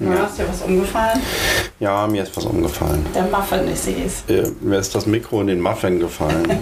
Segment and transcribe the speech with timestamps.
[0.00, 0.24] Ja.
[0.26, 1.20] Ist dir was umgefallen?
[1.80, 3.04] Ja, mir ist was umgefallen.
[3.14, 4.22] Der Muffin, ich sehe es.
[4.32, 6.46] Äh, mir ist das Mikro in den Muffin gefallen.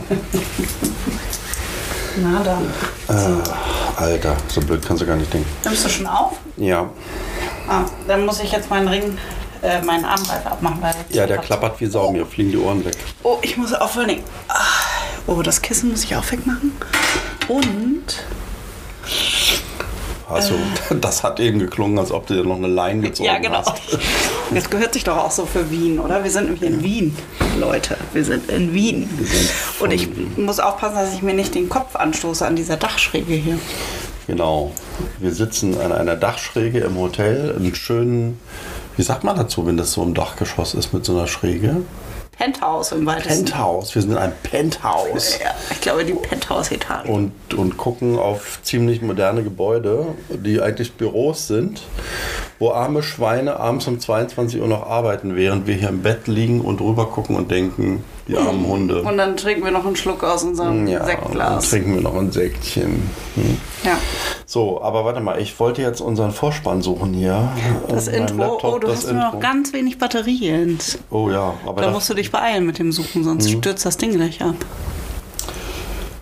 [2.16, 2.72] Na dann.
[3.08, 3.42] Äh,
[4.00, 5.48] Alter, so blöd kannst du gar nicht denken.
[5.64, 6.32] Nimmst du schon auf?
[6.56, 6.88] Ja.
[7.68, 9.18] Ah, dann muss ich jetzt meinen Ring,
[9.62, 10.80] äh, meinen Armreif abmachen.
[10.80, 12.96] Weil Ja, der klappert wie Sau, mir fliegen die Ohren weg.
[13.22, 14.20] Oh, ich muss aufhören.
[14.48, 14.54] Ah,
[15.28, 16.70] Oh, das Kissen muss ich auch wegmachen.
[17.48, 18.04] Und
[20.28, 20.54] Also,
[21.00, 23.58] das hat eben geklungen, als ob du dir noch eine Leine gezogen Ja, genau.
[23.64, 23.72] hast.
[24.54, 26.22] Das gehört sich doch auch so für Wien, oder?
[26.22, 27.16] Wir sind nämlich in Wien,
[27.58, 27.96] Leute.
[28.12, 29.08] Wir sind in Wien.
[29.20, 29.50] sind
[29.80, 33.58] Und ich muss aufpassen, dass ich mir nicht den Kopf anstoße an dieser Dachschräge hier.
[34.28, 34.70] Genau.
[35.18, 38.38] Wir sitzen an einer Dachschräge im Hotel, einen schönen,
[38.96, 41.78] wie sagt man dazu, wenn das so im Dachgeschoss ist mit so einer Schräge?
[42.38, 43.46] Penthouse im weitesten.
[43.46, 43.94] Penthouse.
[43.94, 45.38] Wir sind in einem Penthouse.
[45.42, 47.08] Ja, ich glaube, die Penthouse-Etage.
[47.08, 51.82] Und, und gucken auf ziemlich moderne Gebäude, die eigentlich Büros sind,
[52.58, 56.60] wo arme Schweine abends um 22 Uhr noch arbeiten, während wir hier im Bett liegen
[56.60, 59.02] und rüber gucken und denken, die armen Hunde.
[59.02, 61.70] Und dann trinken wir noch einen Schluck aus unserem ja, und dann Sektglas.
[61.70, 63.08] trinken wir noch ein Säckchen.
[63.36, 63.56] Hm.
[63.84, 63.96] Ja.
[64.46, 67.48] So, aber warte mal, ich wollte jetzt unseren Vorspann suchen hier.
[67.88, 68.36] Das meinem Intro.
[68.38, 70.78] Laptop, oh, du hast nur noch ganz wenig Batterien.
[71.10, 73.58] Oh ja, aber Da musst du dich beeilen mit dem Suchen, sonst Mhm.
[73.58, 74.56] stürzt das Ding gleich ab.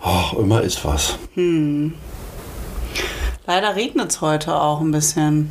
[0.04, 1.16] oh, immer ist was.
[3.46, 5.50] Leider regnet es heute auch ein bisschen.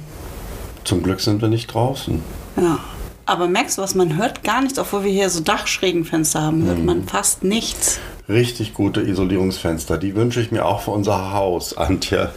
[0.83, 2.21] Zum Glück sind wir nicht draußen.
[2.57, 2.79] Ja.
[3.25, 6.79] Aber merkst du was, man hört gar nichts, obwohl wir hier so Dachschrägenfenster haben, hört
[6.79, 6.85] Mhm.
[6.85, 7.99] man fast nichts.
[8.27, 12.31] Richtig gute Isolierungsfenster, die wünsche ich mir auch für unser Haus, Antje.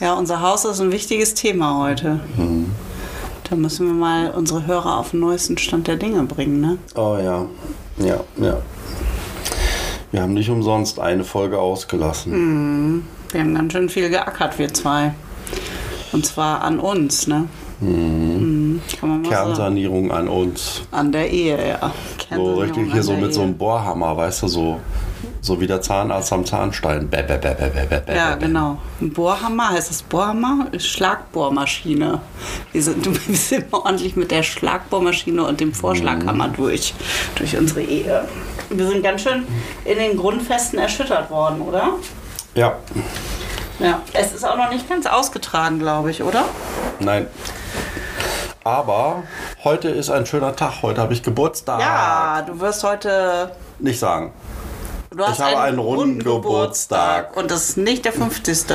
[0.00, 2.20] Ja, unser Haus ist ein wichtiges Thema heute.
[2.36, 2.72] Mhm.
[3.48, 6.78] Da müssen wir mal unsere Hörer auf den neuesten Stand der Dinge bringen, ne?
[6.94, 7.46] Oh ja,
[7.98, 8.56] ja, ja.
[10.10, 13.04] Wir haben nicht umsonst eine Folge ausgelassen.
[13.30, 15.14] Wir haben ganz schön viel geackert, wir zwei.
[16.12, 17.48] Und zwar an uns, ne?
[17.80, 18.31] Mhm.
[19.00, 19.44] Kann man mal sagen.
[19.46, 20.82] Kernsanierung an uns.
[20.90, 21.78] An der Ehe, ja.
[21.80, 23.46] So Kernsanierung richtig hier so mit so Ehe.
[23.46, 24.80] einem Bohrhammer, weißt du, so,
[25.40, 27.08] so wie der Zahnarzt am Zahnstein.
[27.08, 28.78] Bäh, bäh, bäh, Ja, genau.
[29.00, 30.66] Ein Bohrhammer, heißt das Bohrhammer?
[30.78, 32.20] Schlagbohrmaschine.
[32.72, 36.52] Wir sind, wir sind immer ordentlich mit der Schlagbohrmaschine und dem Vorschlaghammer Mhm.
[36.56, 36.94] durch,
[37.36, 38.26] durch unsere Ehe.
[38.70, 39.44] Wir sind ganz schön
[39.84, 41.90] in den Grundfesten erschüttert worden, oder?
[42.54, 42.76] Ja,
[43.78, 44.00] Ja.
[44.12, 46.44] Es ist auch noch nicht ganz ausgetragen, glaube ich, oder?
[47.00, 47.26] nein.
[48.64, 49.24] Aber
[49.64, 50.82] heute ist ein schöner Tag.
[50.82, 51.80] Heute habe ich Geburtstag.
[51.80, 53.50] Ja, du wirst heute.
[53.80, 54.32] Nicht sagen.
[55.10, 57.36] Du hast habe einen, einen runden Geburtstag.
[57.36, 58.66] Und das ist nicht der 50.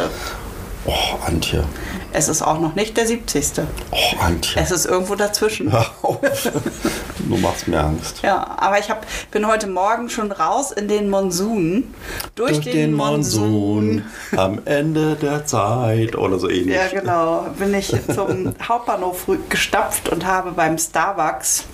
[0.85, 0.93] Oh,
[1.25, 1.63] Antje.
[2.13, 3.65] Es ist auch noch nicht der 70.
[3.91, 4.61] Oh, Antje.
[4.61, 5.71] Es ist irgendwo dazwischen.
[5.71, 6.19] Hör auf.
[6.21, 8.21] du machst mir Angst.
[8.23, 11.93] Ja, aber ich hab, bin heute Morgen schon raus in den Monsun.
[12.35, 14.03] Durch, den, Monsun.
[14.35, 16.75] am Ende der Zeit oder so ähnlich.
[16.75, 17.47] Ja, genau.
[17.57, 21.65] Bin ich zum Hauptbahnhof gestapft und habe beim Starbucks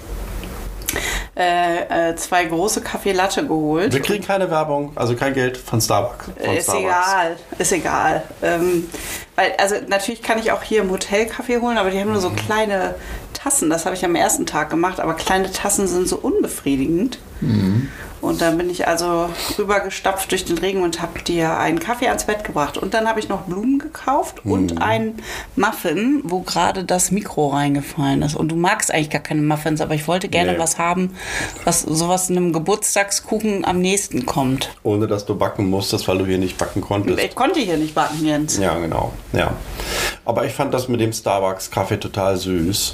[1.36, 3.94] äh, äh, zwei große Kaffee Latte geholt.
[3.94, 6.26] Wir kriegen keine Werbung, also kein Geld von Starbucks.
[6.26, 6.86] Von Ist Starbucks.
[6.86, 8.24] egal, ist egal.
[8.42, 8.88] Ähm,
[9.36, 12.22] weil, also natürlich kann ich auch hier im Hotel Kaffee holen, aber die haben nur
[12.22, 12.96] so kleine
[13.34, 13.70] Tassen.
[13.70, 17.20] Das habe ich am ersten Tag gemacht, aber kleine Tassen sind so unbefriedigend.
[18.22, 19.28] Und dann bin ich also
[19.60, 22.78] rübergestapft durch den Regen und habe dir einen Kaffee ans Bett gebracht.
[22.78, 25.22] Und dann habe ich noch Blumen gekauft und einen
[25.58, 28.36] Muffin, wo gerade das Mikro reingefallen ist.
[28.38, 30.58] Und du magst eigentlich gar keine Muffins, aber ich wollte gerne Nee.
[30.60, 31.14] was haben,
[31.66, 34.70] was sowas einem Geburtstagskuchen am nächsten kommt.
[34.84, 37.20] Ohne dass du backen musstest, weil du hier nicht backen konntest.
[37.20, 38.58] Ich konnte hier nicht backen, Jens.
[38.58, 39.12] Ja, genau.
[39.34, 39.52] Ja.
[40.24, 42.94] Aber ich fand das mit dem Starbucks-Kaffee total süß.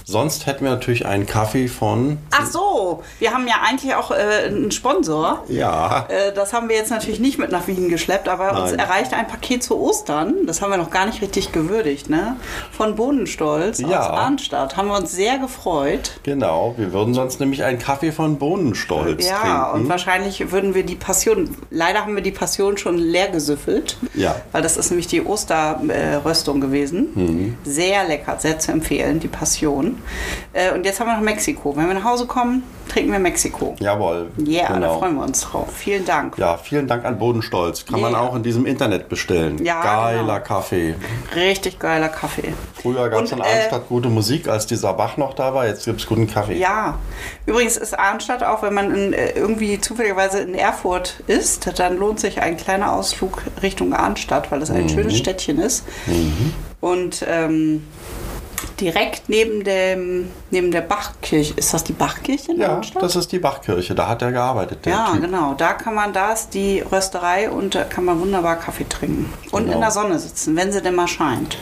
[0.05, 2.17] Sonst hätten wir natürlich einen Kaffee von.
[2.31, 5.43] Ach so, wir haben ja eigentlich auch äh, einen Sponsor.
[5.47, 6.05] Ja.
[6.09, 8.79] Äh, das haben wir jetzt natürlich nicht mit nach Wien geschleppt, aber uns Nein.
[8.79, 10.45] erreichte ein Paket zu Ostern.
[10.47, 12.35] Das haben wir noch gar nicht richtig gewürdigt, ne?
[12.71, 14.01] Von Bohnenstolz Ja.
[14.01, 14.77] aus Arnstadt.
[14.77, 16.19] Haben wir uns sehr gefreut.
[16.23, 16.73] Genau.
[16.77, 19.89] Wir würden sonst nämlich einen Kaffee von Bohnenstolz Ja, und trinken.
[19.89, 23.97] wahrscheinlich würden wir die Passion, leider haben wir die Passion schon leer gesüffelt.
[24.15, 24.35] Ja.
[24.51, 27.09] Weil das ist nämlich die Osterröstung gewesen.
[27.15, 27.57] Mhm.
[27.63, 29.90] Sehr lecker, sehr zu empfehlen, die Passion.
[30.53, 31.75] Äh, und jetzt haben wir noch Mexiko.
[31.75, 33.75] Wenn wir nach Hause kommen, trinken wir Mexiko.
[33.79, 34.31] Jawohl.
[34.37, 34.99] Ja, da genau.
[34.99, 35.67] freuen wir uns drauf.
[35.73, 36.37] Vielen Dank.
[36.37, 37.85] Ja, vielen Dank an Bodenstolz.
[37.85, 38.21] Kann man Yeah.
[38.21, 39.63] auch in diesem Internet bestellen.
[39.63, 40.39] Ja, Geiler genau.
[40.47, 40.95] Kaffee.
[41.35, 42.53] Richtig geiler Kaffee.
[42.81, 45.65] Früher gab es in äh, Arnstadt gute Musik, als dieser Bach noch da war.
[45.67, 46.57] Jetzt gibt es guten Kaffee.
[46.57, 46.97] Ja,
[47.45, 52.19] übrigens ist Arnstadt auch, wenn man in, äh, irgendwie zufälligerweise in Erfurt ist, dann lohnt
[52.19, 54.75] sich ein kleiner Ausflug Richtung Arnstadt, weil es Mhm.
[54.77, 55.85] ein schönes Städtchen ist.
[56.79, 57.83] Und ähm,
[58.81, 63.39] direkt neben, dem, neben der Bachkirche, ist das die Bachkirche in Ja, das ist die
[63.39, 63.95] Bachkirche.
[63.95, 65.21] Da hat er gearbeitet, ja, Typ.
[65.21, 65.53] genau.
[65.57, 69.31] Da kann man, da ist die Rösterei und da kann man wunderbar Kaffee trinken.
[69.51, 69.75] Und Genau.
[69.75, 71.57] in der Sonne sitzen, wenn sie denn mal scheint.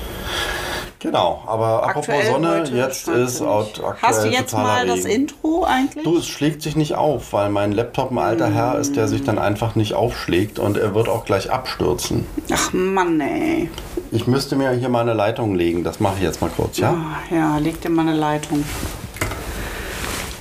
[1.01, 5.05] Genau, aber apropos Aktuell Sonne, heute jetzt ist out, aktuell Hast du jetzt mal das
[5.05, 5.09] Regen.
[5.29, 6.03] Intro eigentlich?
[6.03, 9.23] Du, es schlägt sich nicht auf, weil mein Laptop ein alter Herr ist, der sich
[9.23, 12.25] dann einfach nicht aufschlägt und er wird auch gleich abstürzen.
[12.51, 13.69] Ach Mann, ey.
[14.11, 16.91] Ich müsste mir hier mal eine Leitung legen, das mache ich jetzt mal kurz, ja?
[16.91, 18.63] Ah, Ja, leg dir mal eine Leitung.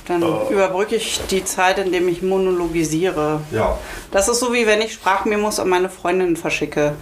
[0.07, 3.41] Dann überbrücke ich die Zeit, indem ich monologisiere.
[3.51, 3.77] Ja.
[4.09, 6.95] Das ist so wie wenn ich Sprachmemos an meine Freundinnen verschicke.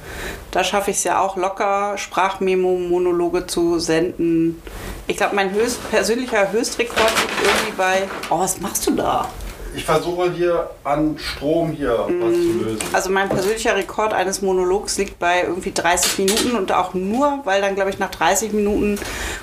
[0.51, 4.61] Da schaffe ich es ja auch locker, Sprachmemo-Monologe zu senden.
[5.07, 8.09] Ich glaube, mein höchst, persönlicher Höchstrekord liegt irgendwie bei.
[8.29, 9.29] Oh, was machst du da?
[9.77, 12.79] Ich versuche hier an Strom hier was zu lösen.
[12.93, 17.61] Also mein persönlicher Rekord eines Monologs liegt bei irgendwie 30 Minuten und auch nur, weil
[17.61, 18.97] dann, glaube ich, nach 30 Minuten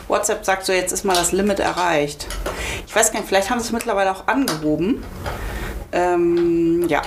[0.09, 2.27] WhatsApp sagt, so jetzt ist mal das Limit erreicht.
[2.85, 5.05] Ich weiß gar nicht, vielleicht haben sie es mittlerweile auch angehoben.
[5.93, 7.03] Ähm, ja.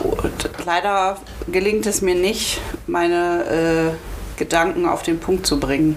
[0.00, 5.96] Und leider gelingt es mir nicht, meine äh, Gedanken auf den Punkt zu bringen.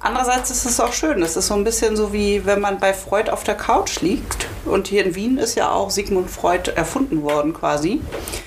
[0.00, 1.20] Andererseits ist es auch schön.
[1.20, 4.46] Das ist so ein bisschen so wie wenn man bei Freud auf der Couch liegt.
[4.64, 8.00] Und hier in Wien ist ja auch Sigmund Freud erfunden worden quasi.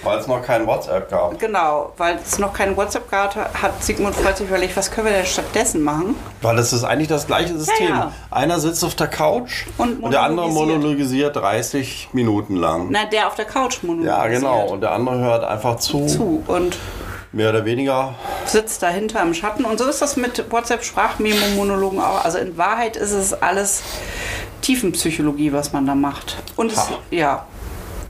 [0.03, 1.37] Weil es noch kein WhatsApp gab.
[1.39, 5.13] Genau, weil es noch kein WhatsApp gab, hat Sigmund Freud sich überlegt, was können wir
[5.13, 6.15] denn stattdessen machen?
[6.41, 7.89] Weil es ist eigentlich das gleiche System.
[7.89, 8.11] ja.
[8.29, 11.35] Einer sitzt auf der Couch Und und, der andere monologisiert.
[11.35, 12.87] monologisiert 30 Minuten lang.
[12.91, 14.17] Na, der auf der Couch monologisiert.
[14.17, 14.67] Ja, genau.
[14.67, 16.77] Und der andere hört einfach zu, Zu und
[17.31, 18.15] mehr oder weniger.
[18.45, 19.65] sitzt dahinter im Schatten.
[19.65, 22.23] Und so ist das mit WhatsApp-Sprachmemo-Monologen auch.
[22.25, 23.81] Also in Wahrheit ist es alles
[24.61, 26.37] Tiefenpsychologie, was man da macht.
[26.55, 27.45] Und es, ja,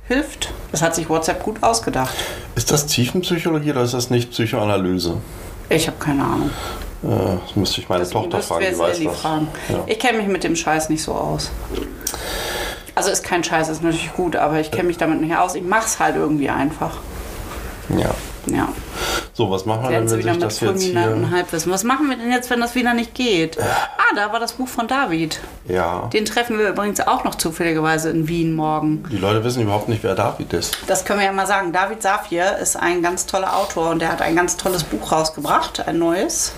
[0.07, 0.53] hilft.
[0.71, 2.15] Das hat sich WhatsApp gut ausgedacht.
[2.55, 5.17] Ist das Tiefenpsychologie oder ist das nicht Psychoanalyse?
[5.69, 6.49] Ich habe keine Ahnung.
[7.03, 9.19] Äh, das müsste ich meine Tochter Müssten fragen, die weiß das.
[9.19, 9.47] fragen.
[9.69, 9.83] Ja.
[9.87, 11.51] Ich kenne mich mit dem Scheiß nicht so aus.
[12.93, 15.55] Also ist kein Scheiß, ist natürlich gut, aber ich kenne mich damit nicht aus.
[15.55, 16.97] Ich mach's halt irgendwie einfach.
[17.89, 18.09] ja.
[18.47, 18.69] Ja.
[19.33, 21.29] So, was machen wir denn, wenn wieder sich das jetzt hier...
[21.31, 21.71] Halbwissen.
[21.71, 23.57] Was machen wir denn jetzt, wenn das wieder nicht geht?
[23.59, 25.39] Ah, da war das Buch von David.
[25.67, 26.09] Ja.
[26.13, 29.03] Den treffen wir übrigens auch noch zufälligerweise in Wien morgen.
[29.09, 30.77] Die Leute wissen überhaupt nicht, wer David ist.
[30.87, 31.71] Das können wir ja mal sagen.
[31.71, 35.87] David Safir ist ein ganz toller Autor und der hat ein ganz tolles Buch rausgebracht,
[35.87, 36.51] ein neues.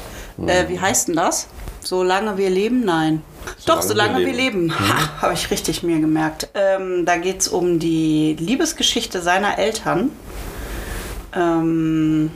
[0.47, 1.47] Äh, wie heißt denn das?
[1.81, 2.83] Solange wir leben?
[2.85, 3.21] Nein.
[3.65, 4.73] Doch, Solange solange wir wir leben.
[4.79, 6.47] Ha, Habe ich richtig mir gemerkt.
[6.55, 10.09] Ähm, da geht es um die Liebesgeschichte seiner Eltern.
[11.35, 12.31] Ähm,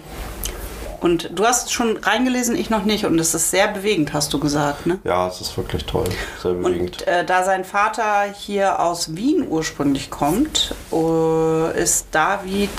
[0.99, 3.05] und du hast schon reingelesen, ich noch nicht.
[3.05, 4.99] Und es ist sehr bewegend, hast du gesagt, ne?
[5.03, 6.07] Ja, es ist wirklich toll.
[6.41, 7.01] Sehr bewegend.
[7.01, 12.69] Und äh, da sein Vater hier aus Wien ursprünglich kommt, äh, ist David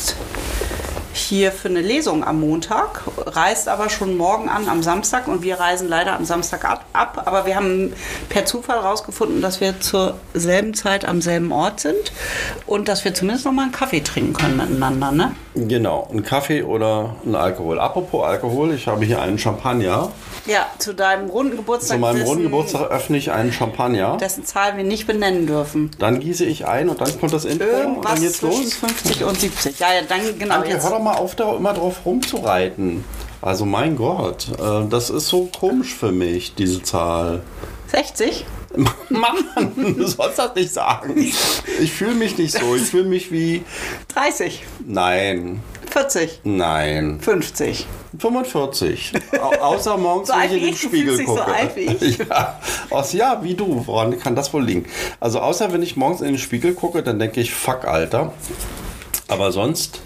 [1.19, 5.61] hier für eine Lesung am Montag, reist aber schon morgen an am Samstag und wir
[5.61, 6.85] reisen leider am Samstag ab.
[6.93, 7.93] ab aber wir haben
[8.29, 12.12] per Zufall rausgefunden, dass wir zur selben Zeit am selben Ort sind
[12.67, 15.12] und dass wir zumindest noch mal einen Kaffee trinken können miteinander.
[15.12, 15.35] Ne?
[15.55, 17.81] Genau, ein Kaffee oder ein Alkohol.
[17.81, 20.12] Apropos Alkohol, ich habe hier einen Champagner.
[20.47, 21.97] Ja, zu deinem runden Geburtstag.
[21.97, 24.17] Zu meinem runden Geburtstag öffne ich einen Champagner.
[24.19, 25.91] Dessen Zahl wir nicht benennen dürfen.
[25.99, 28.75] Dann gieße ich ein und dann kommt das Intro und Irgendwas dann geht's los.
[28.75, 29.79] 50 und 70.
[29.79, 30.56] Ja, ja, dann genau.
[30.56, 30.85] Antje, Jetzt.
[30.85, 33.05] hör doch mal auf, da immer drauf rumzureiten.
[33.40, 37.43] Also mein Gott, äh, das ist so komisch für mich, diese Zahl.
[37.88, 38.44] 60?
[39.08, 39.37] Mann,
[39.96, 41.16] du sollst das nicht sagen.
[41.81, 42.75] Ich fühle mich nicht so.
[42.76, 43.64] Ich fühle mich wie.
[44.14, 47.19] 30, Nein, 40, nein.
[47.20, 47.87] 50.
[48.19, 49.12] 45.
[49.40, 51.46] Au außer morgens, So wenn ich in den Spiegel dich so gucke.
[51.54, 52.19] alt wie ich.
[52.28, 53.87] Ja, aus, ja, wie du.
[53.87, 54.85] Woran kann das wohl liegen?
[55.18, 58.33] Also außer wenn ich morgens in den Spiegel gucke, dann denke ich, fuck, Alter.
[59.28, 60.00] Aber sonst,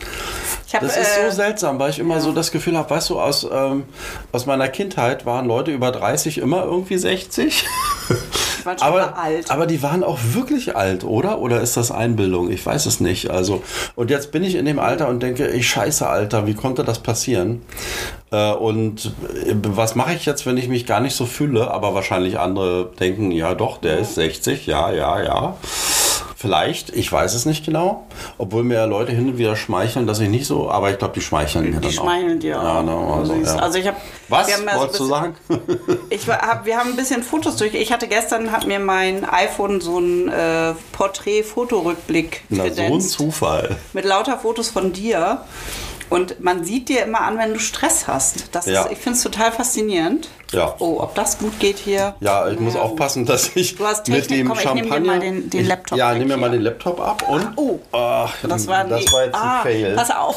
[0.74, 3.20] Habe das ist so äh, seltsam, weil ich immer so das Gefühl habe, weißt du,
[3.20, 3.84] aus, ähm,
[4.32, 7.64] aus meiner Kindheit waren Leute über 30 immer irgendwie 60.
[8.08, 9.50] die waren schon Aber, alt.
[9.50, 11.38] aber die waren auch wirklich alt, oder?
[11.40, 12.50] Oder ist das Einbildung?
[12.50, 13.30] Ich weiß es nicht.
[13.30, 13.62] Also,
[13.96, 17.00] und jetzt bin ich in dem Alter und denke, ich scheiße, Alter, wie konnte das
[17.00, 17.62] passieren?
[18.30, 19.06] Äh, und
[19.46, 21.70] äh, was mache ich jetzt, wenn ich mich gar nicht so fühle?
[21.70, 25.56] Aber wahrscheinlich andere denken, ja doch, der ist 60, ja, ja, ja.
[26.42, 28.04] Vielleicht, ich weiß es nicht genau.
[28.36, 31.14] Obwohl mir ja Leute hin und wieder schmeicheln, dass ich nicht so, aber ich glaube,
[31.14, 32.02] die schmeicheln mir dann die auch.
[32.02, 32.64] schmeicheln dir auch.
[32.64, 33.46] Ja, ne, also, Süß.
[33.46, 33.56] ja.
[33.60, 33.96] also ich habe
[34.28, 36.00] Was wir haben ja so ein wolltest du bisschen- sagen?
[36.10, 37.74] Ich hab, wir haben ein bisschen Fotos durch.
[37.74, 43.00] Ich hatte gestern, hat mir mein iPhone so ein äh, Porträt-Fotorückblick Na, so ein.
[43.00, 43.76] Zufall.
[43.92, 45.42] mit lauter Fotos von dir.
[46.12, 48.54] Und man sieht dir immer an, wenn du Stress hast.
[48.54, 48.82] Das Ja.
[48.82, 50.28] ist, ich finde es total faszinierend.
[50.52, 50.74] Ja.
[50.80, 52.14] Oh, ob das gut geht hier?
[52.20, 55.06] Ja, ich muss aufpassen, dass ich Du hast mit dem Komm, ich nehm dir Champagner...
[55.12, 57.48] mal den- den Ich- Laptop Ja, nimm mir mal den Laptop ab und...
[57.56, 57.78] Oh.
[57.92, 59.94] Ach, Das war, das war jetzt ah, ein Fail.
[59.96, 60.36] Pass auf.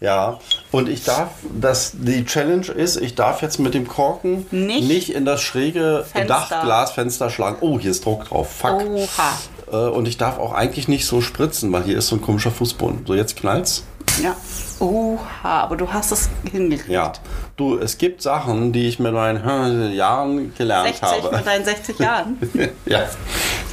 [0.00, 0.38] Ja,
[0.70, 1.28] und ich darf,
[1.58, 6.26] das, die Challenge ist, ich darf jetzt mit dem Korken Nicht in das schräge Fenster.
[6.50, 7.56] Dachglasfenster schlagen.
[7.62, 8.50] Oh, hier ist Druck drauf.
[8.50, 8.82] Fuck.
[8.84, 9.32] Oha.
[9.72, 12.50] Äh, Und ich darf auch eigentlich nicht so spritzen, weil hier ist so ein komischer
[12.50, 13.04] Fußboden.
[13.06, 13.84] So, jetzt knallt's.
[14.22, 14.34] Ja.
[14.80, 16.88] Oha, aber du hast es hingekriegt.
[16.90, 17.12] Ja.
[17.56, 21.36] Du, es gibt Sachen, die ich mit meinen Jahren gelernt 60 habe.
[21.36, 22.38] mit deinen 60 Jahren.
[22.86, 23.04] ja.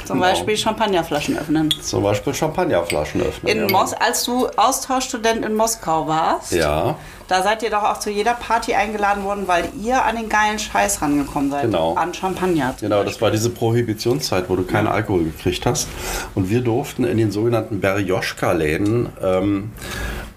[0.04, 0.28] Zum Genau.
[0.30, 1.72] Beispiel Champagnerflaschen öffnen.
[1.80, 3.52] Zum Beispiel Champagnerflaschen öffnen.
[3.52, 3.72] In ja.
[3.72, 6.96] Mos als du Austauschstudent in Moskau warst, Ja.
[7.28, 10.58] da seid ihr doch auch zu jeder Party eingeladen worden, weil ihr an den geilen
[10.58, 11.62] Scheiß rangekommen seid.
[11.62, 11.94] Genau.
[11.94, 12.74] An Champagner.
[12.80, 15.88] Genau, das war diese Prohibitionszeit, wo du keinen Alkohol gekriegt hast.
[16.34, 19.72] Und wir durften in den sogenannten Berjoschka-Läden ähm,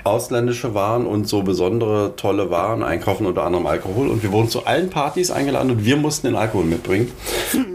[0.06, 4.08] ausländische Waren und so besondere tolle Waren einkaufen, unter anderem Alkohol.
[4.08, 7.12] Und wir wurden zu allen Partys eingeladen und wir mussten den Alkohol mitbringen.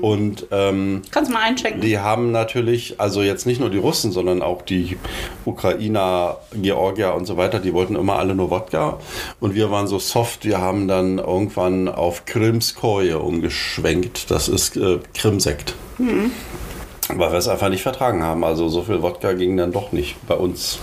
[0.00, 1.80] Und ähm, Kannst du mal einschenken?
[1.80, 4.96] die haben natürlich, also jetzt nicht nur die Russen, sondern auch die
[5.44, 8.98] Ukrainer, Georgier und so weiter, die wollten immer alle nur Wodka.
[9.40, 14.30] Und wir waren so soft, wir haben dann irgendwann auf Krimskoje umgeschwenkt.
[14.30, 15.74] Das ist äh, Krimsekt.
[15.98, 18.44] Weil wir es einfach nicht vertragen haben.
[18.44, 20.16] Also so viel Wodka ging dann doch nicht.
[20.26, 20.78] Bei uns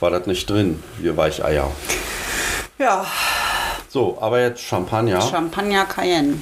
[0.00, 1.70] war das nicht drin, wir Weicheier.
[2.78, 3.06] ja,
[3.88, 5.20] So, aber jetzt Champagner.
[5.20, 6.34] Champagner Cayenne.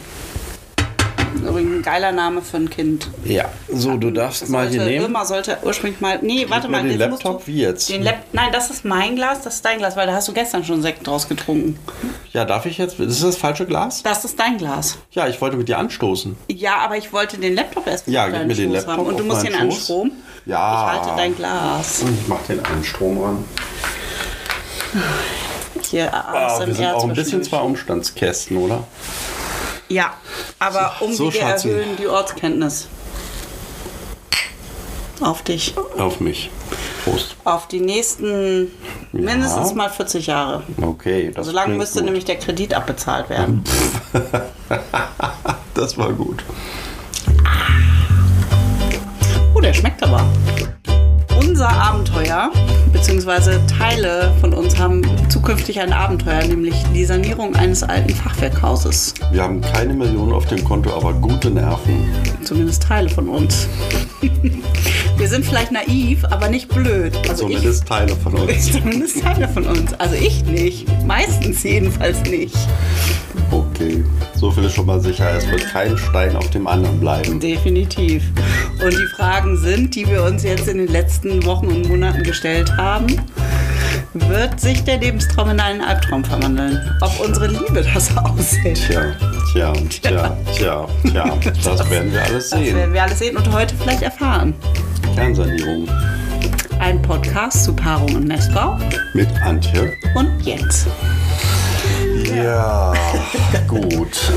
[1.36, 3.08] Übrigens ein geiler Name für ein Kind.
[3.24, 5.04] ja, so, du darfst mal hier nehmen.
[5.04, 6.18] Irma sollte ursprünglich mal.
[6.22, 6.82] Nee, warte mir mal.
[6.82, 7.88] den jetzt Laptop, wie jetzt?
[7.90, 10.32] Den Lap Nein, das ist mein Glas, das ist dein Glas, weil da hast du
[10.32, 11.78] gestern schon Sekt draus getrunken.
[12.32, 12.98] Ja, darf ich jetzt?
[12.98, 14.02] Ist das das falsche Glas?
[14.02, 14.98] Das ist dein Glas.
[15.12, 16.36] Ja, ich wollte mit dir anstoßen.
[16.50, 19.06] Ja, aber ich wollte den Laptop erst Ja, gib mir den Schoß Laptop haben.
[19.06, 19.60] Und du musst ihn Schoß.
[19.60, 20.12] anstrom.
[20.48, 20.94] Ja.
[20.94, 22.02] Ich halte dein Glas.
[22.02, 23.44] Und ich mach den Anstrom ran.
[25.90, 28.84] Hier Ah, wir sind auch ein bisschen zwei Umstandskästen, oder?
[29.88, 30.14] Ja,
[30.58, 31.70] aber So, Umwege Schatzi.
[31.70, 32.88] erhöhen die Ortskenntnis.
[35.20, 35.74] Auf dich.
[35.98, 36.50] Auf mich.
[37.04, 37.36] Prost.
[37.44, 38.70] Auf die nächsten
[39.12, 40.62] mindestens mal 40 Jahre.
[40.80, 42.04] Okay, das So lange klingt müsste gut.
[42.06, 43.62] nämlich der Kredit abbezahlt werden.
[45.74, 46.42] Das war gut.
[49.68, 50.26] Der schmeckt aber.
[51.38, 52.50] Unser Abenteuer,
[52.90, 59.12] beziehungsweise Teile von uns haben zukünftig ein Abenteuer, nämlich die Sanierung eines alten Fachwerkhauses.
[59.30, 62.08] Wir haben keine Millionen auf dem Konto, aber gute Nerven.
[62.44, 63.68] Zumindest Teile von uns.
[65.18, 67.14] Wir sind vielleicht naiv, aber nicht blöd.
[67.28, 68.50] Also Zumindest Teile von uns.
[68.50, 69.92] ich, zumindest Teile von uns.
[70.00, 70.86] Also ich nicht.
[71.04, 72.56] Meistens jedenfalls nicht.
[73.50, 75.30] Okay, so viel ist schon mal sicher.
[75.36, 77.40] Es wird kein Stein auf dem anderen bleiben.
[77.40, 78.22] Definitiv.
[78.82, 82.70] Und die Fragen sind, die wir uns jetzt in den letzten Wochen und Monaten gestellt
[82.76, 83.06] haben,
[84.14, 86.78] wird sich der Lebenstraum in einen Albtraum verwandeln?
[87.00, 88.78] Ob unsere Liebe das aushält?
[89.52, 91.36] Tja, tja, tja, tja, tja.
[91.64, 92.76] Das werden wir alles Das sehen.
[92.76, 94.54] werden wir alles sehen und heute vielleicht erfahren.
[95.14, 95.88] Kernsanierung
[96.80, 98.78] Ein Podcast zu Paarung und Nestbau
[99.14, 99.92] mit Antje.
[100.14, 100.86] und Jens.
[102.34, 102.92] Ja,
[103.66, 104.20] gut.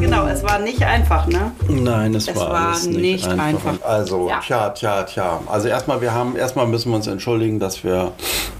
[0.00, 1.52] Genau, es war nicht einfach, ne?
[1.68, 3.72] Nein, es, Es war, war alles nicht, nicht einfach.
[3.72, 3.86] einfach.
[3.86, 4.40] Also, Ja.
[4.40, 5.40] tja, tja, tja.
[5.46, 8.12] Also erstmal, wir haben, erstmal müssen wir uns entschuldigen, dass wir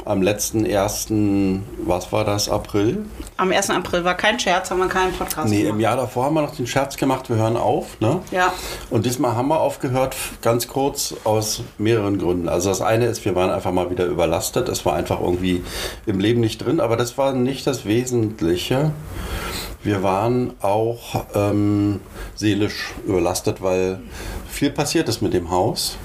[0.04, 3.06] am letzten ersten, was war das, April?
[3.36, 3.70] Am 1.
[3.70, 5.80] April war kein Scherz, haben wir keinen Podcast Nee, im gemacht.
[5.80, 8.20] Jahr davor haben wir noch den Scherz gemacht, wir hören auf, ne?
[8.30, 8.52] Ja.
[8.90, 12.48] Und diesmal haben wir aufgehört, ganz kurz, aus mehreren Gründen.
[12.48, 14.68] Also das eine ist, wir waren einfach mal wieder überlastet.
[14.68, 15.64] Es war einfach irgendwie
[16.06, 18.47] im Leben nicht drin, aber das war nicht das Wesentliche.
[19.82, 22.00] Wir waren auch ähm,
[22.34, 24.00] seelisch überlastet, weil
[24.50, 25.96] viel passiert ist mit dem Haus.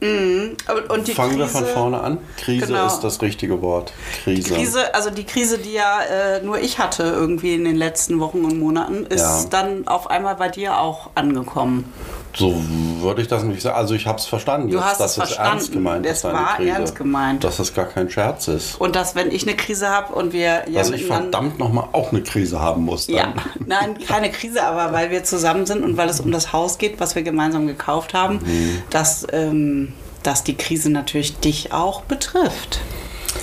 [0.00, 0.56] Und
[0.90, 2.18] und die Fangen wir Krise, von vorne an.
[2.36, 2.86] Krise Genau.
[2.86, 3.94] ist das richtige Wort.
[4.22, 4.52] Krise.
[4.54, 8.44] Krise, also die Krise, die ja äh, nur ich hatte irgendwie in den letzten Wochen
[8.44, 9.44] und Monaten, ist Ja.
[9.48, 11.90] dann auf einmal bei dir auch angekommen.
[12.36, 12.60] So
[13.00, 13.76] würde ich das nicht sagen.
[13.76, 15.50] Also ich habe es verstanden Du jetzt, hast dass es verstanden.
[15.52, 16.24] ernst gemeint Es ist.
[16.24, 16.70] eine war Krise.
[16.70, 17.44] ernst gemeint.
[17.44, 18.80] Dass es gar kein Scherz ist.
[18.80, 22.10] Und dass, wenn ich eine Krise habe und wir ja Dass ich verdammt nochmal auch
[22.10, 23.06] eine Krise haben muss.
[23.06, 23.16] Dann.
[23.16, 23.34] Ja,
[23.66, 26.98] nein, keine Krise, aber weil wir zusammen sind und weil es um das Haus geht,
[27.00, 28.82] was wir gemeinsam gekauft haben, Mhm.
[28.90, 32.80] dass, ähm, dass die Krise natürlich dich auch betrifft.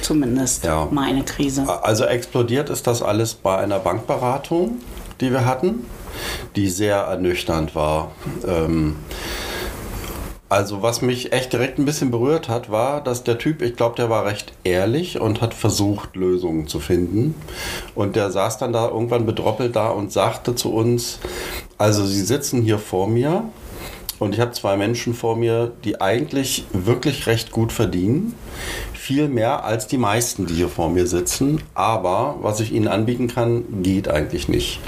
[0.01, 0.87] Zumindest Ja.
[0.91, 1.65] meine Krise.
[1.83, 4.79] Also explodiert ist das alles bei einer Bankberatung,
[5.19, 5.85] die wir hatten,
[6.55, 8.11] die sehr ernüchternd war.
[8.47, 8.95] Ähm,
[10.51, 13.95] also was mich echt direkt ein bisschen berührt hat, war, dass der Typ, ich glaube,
[13.95, 17.35] der war recht ehrlich und hat versucht, Lösungen zu finden.
[17.95, 21.19] Und der saß dann da irgendwann bedroppelt da und sagte zu uns,
[21.77, 23.45] also Sie sitzen hier vor mir
[24.21, 28.35] und ich habe zwei Menschen vor mir, die eigentlich wirklich recht gut verdienen.
[28.93, 31.61] Viel mehr als die meisten, die hier vor mir sitzen.
[31.73, 34.79] Aber was ich ihnen anbieten kann, geht eigentlich nicht.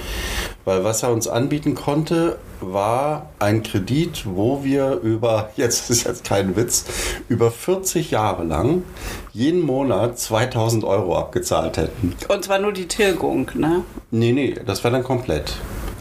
[0.65, 6.23] Weil was er uns anbieten konnte, war ein Kredit, wo wir über, jetzt ist jetzt
[6.23, 6.85] kein Witz,
[7.27, 8.83] über 40 Jahre lang
[9.33, 12.15] jeden Monat 2000 Euro abgezahlt hätten.
[12.29, 13.83] Und zwar nur die Tilgung, ne?
[14.11, 15.55] Nee, nee, das wäre dann komplett.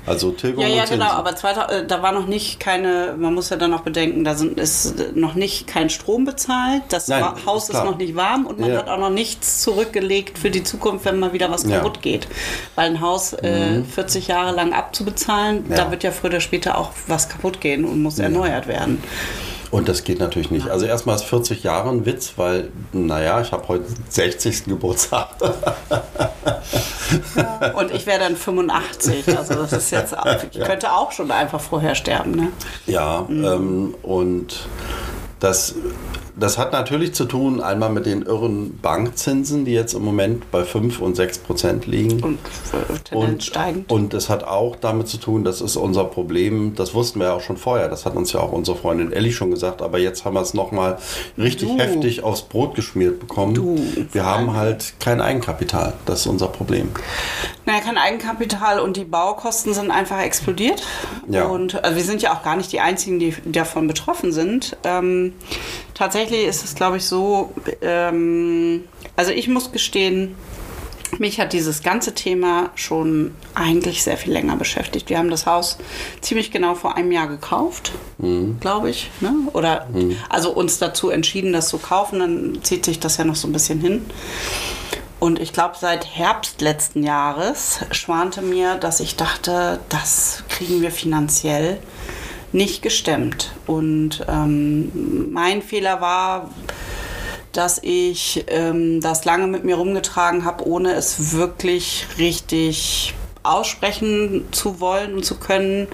[0.05, 3.51] Also Tilgung Ja, ja, genau, aber 2000, äh, da war noch nicht keine, man muss
[3.51, 7.69] ja dann noch bedenken, da sind, ist noch nicht kein Strom bezahlt, das Nein, Haus
[7.69, 8.79] ist ist noch nicht warm und man Ja.
[8.79, 11.69] hat auch noch nichts zurückgelegt für die Zukunft, wenn mal wieder was Ja.
[11.69, 11.73] Mhm.
[11.75, 12.27] kaputt geht.
[12.75, 15.77] Weil ein Haus äh, 40 Jahre lang abzubezahlen, Ja.
[15.77, 19.03] da wird ja früher oder später auch was kaputt gehen und muss erneuert werden.
[19.73, 20.69] Und das geht natürlich nicht.
[20.69, 24.67] Also erstmal ist 40 Jahre ein Witz, weil, naja, ich habe heute 60.
[24.67, 25.29] Geburtstag.
[27.75, 30.15] Und ich wäre dann 85, also das ist jetzt,
[30.53, 32.33] ich könnte auch schon einfach vorher sterben.
[32.33, 32.49] Ne?
[32.87, 34.69] Ja, ähm, und
[35.41, 35.75] das,
[36.37, 40.65] das hat natürlich zu tun einmal mit den irren Bankzinsen, die jetzt im Moment bei
[40.65, 42.23] 5 und 6 Prozent liegen.
[42.23, 42.39] Und
[43.13, 43.91] Und, steigend.
[43.93, 47.33] und es hat auch damit zu tun, das ist unser Problem, das wussten wir ja
[47.35, 50.25] auch schon vorher, das hat uns ja auch unsere Freundin Ellie schon gesagt, aber jetzt
[50.25, 50.99] haben wir es nochmal
[51.37, 51.79] richtig Du.
[51.79, 53.55] heftig aufs Brot geschmiert bekommen.
[53.55, 53.79] Du.
[54.13, 56.91] Wir haben halt kein Eigenkapital, das ist unser Problem.
[57.65, 60.83] Naja, kein Eigenkapital und die Baukosten sind einfach explodiert.
[61.29, 61.45] Ja.
[61.45, 64.77] Und also wir sind ja auch gar nicht die Einzigen, die davon betroffen sind.
[64.83, 65.35] Ähm,
[65.95, 68.85] tatsächlich ist es, glaube ich, so, ähm,
[69.17, 70.37] also ich muss gestehen,
[71.19, 75.11] mich hat dieses ganze Thema schon eigentlich sehr viel länger beschäftigt.
[75.11, 75.79] Wir haben das Haus
[76.21, 77.93] ziemlich genau vor einem Jahr gekauft,
[78.61, 79.11] glaube ich.
[79.21, 79.35] Ne?
[79.53, 79.89] Oder
[80.29, 82.21] also uns dazu entschieden, das zu kaufen.
[82.21, 84.07] Dann zieht sich das ja noch so ein bisschen hin.
[85.21, 90.91] Und ich glaube, seit Herbst letzten Jahres schwante mir, dass ich dachte, das kriegen wir
[90.91, 91.79] finanziell
[92.53, 93.53] nicht gestemmt.
[93.67, 96.51] Und ähm, mein Fehler war,
[97.53, 104.81] dass ich ähm, das lange mit mir rumgetragen habe, ohne es wirklich richtig aussprechen zu
[104.81, 105.89] wollen und zu können,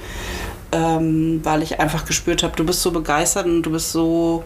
[0.71, 4.45] ähm, weil ich einfach gespürt habe, du bist so begeistert und du bist so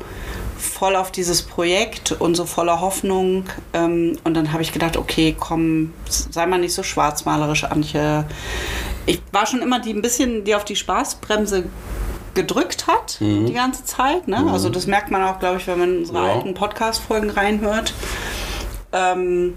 [0.57, 3.45] voll auf dieses Projekt und so voller Hoffnung.
[3.73, 8.25] Ähm, und dann habe ich gedacht, okay, komm, sei mal nicht so schwarzmalerisch, Antje.
[9.07, 11.64] Ich war schon immer die ein bisschen, die auf die Spaßbremse
[12.34, 14.26] gedrückt hat die ganze Zeit.
[14.28, 14.46] Ne?
[14.50, 16.32] Also das merkt man auch, glaube ich, wenn man in unsere Ja.
[16.34, 17.92] alten Podcast-Folgen reinhört.
[18.92, 19.56] Ähm,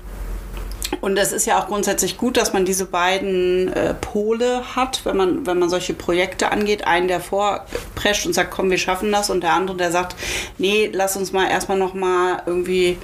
[1.02, 5.18] und es ist ja auch grundsätzlich gut, dass man diese beiden äh, Pole hat, wenn
[5.18, 6.86] man, wenn man solche Projekte angeht.
[6.88, 9.30] Einen, der vorprescht und sagt, komm, wir schaffen das.
[9.30, 10.16] Und der andere, der sagt,
[10.58, 12.98] nee, lass uns mal erstmal noch mal irgendwie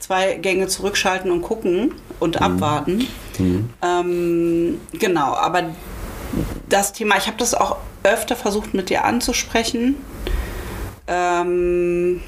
[0.00, 3.06] zwei Gänge zurückschalten und gucken und abwarten.
[3.82, 5.64] Ähm, genau, aber
[6.68, 9.96] das Thema, ich habe das auch öfter versucht mit dir anzusprechen.
[11.06, 12.20] Ähm,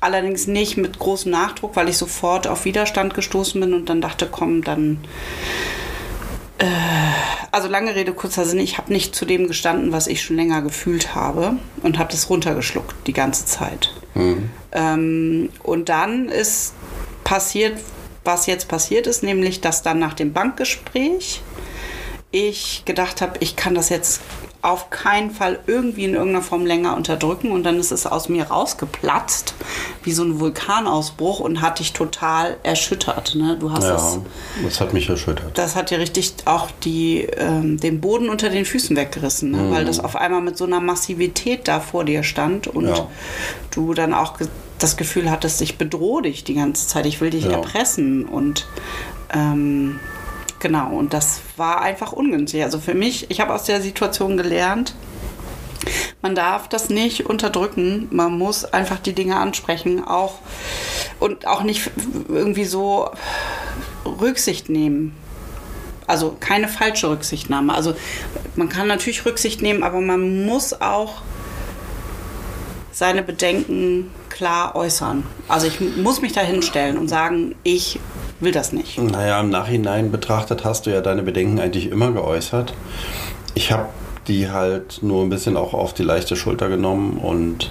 [0.00, 4.28] allerdings nicht mit großem Nachdruck, weil ich sofort auf Widerstand gestoßen bin und dann dachte,
[4.30, 4.98] komm, dann.
[6.58, 6.66] Äh,
[7.52, 10.62] also lange Rede, kurzer Sinn, ich habe nicht zu dem gestanden, was ich schon länger
[10.62, 13.92] gefühlt habe und habe das runtergeschluckt die ganze Zeit.
[14.72, 16.74] Ähm, und dann ist
[17.24, 17.78] passiert,
[18.24, 21.42] was jetzt passiert ist, nämlich dass dann nach dem Bankgespräch
[22.32, 24.20] ich gedacht habe, ich kann das jetzt
[24.62, 28.44] auf keinen Fall irgendwie in irgendeiner Form länger unterdrücken und dann ist es aus mir
[28.44, 29.54] rausgeplatzt
[30.04, 33.34] wie so ein Vulkanausbruch und hat dich total erschüttert.
[33.36, 33.56] Ne?
[33.58, 34.18] Du hast Ja, es,
[34.62, 35.56] das hat mich erschüttert.
[35.56, 39.68] das hat dir richtig auch die, ähm, den Boden unter den Füßen weggerissen, ne?
[39.70, 43.08] weil das auf einmal mit so einer Massivität da vor dir stand und Ja.
[43.70, 44.34] du dann auch
[44.78, 47.52] das Gefühl hattest, ich bedrohe dich die ganze Zeit, ich will dich Ja.
[47.52, 48.66] erpressen und
[49.34, 49.98] ähm,
[50.60, 52.62] genau, und das war einfach ungünstig.
[52.62, 54.94] Also für mich, ich habe aus der Situation gelernt,
[56.22, 58.08] man darf das nicht unterdrücken.
[58.10, 60.38] Man muss einfach die Dinge ansprechen, auch
[61.18, 61.90] und auch nicht
[62.28, 63.10] irgendwie so
[64.04, 65.14] Rücksicht nehmen.
[66.06, 67.72] Also keine falsche Rücksichtnahme.
[67.74, 67.94] Also
[68.56, 71.22] man kann natürlich Rücksicht nehmen, aber man muss auch
[72.92, 75.24] seine Bedenken klar äußern.
[75.48, 78.00] Also ich muss mich da hinstellen und sagen, ich
[78.40, 78.98] will das nicht.
[78.98, 82.74] Naja, im Nachhinein betrachtet hast du ja deine Bedenken eigentlich immer geäußert.
[83.54, 83.88] Ich habe
[84.28, 87.70] die halt nur ein bisschen auch auf die leichte Schulter genommen und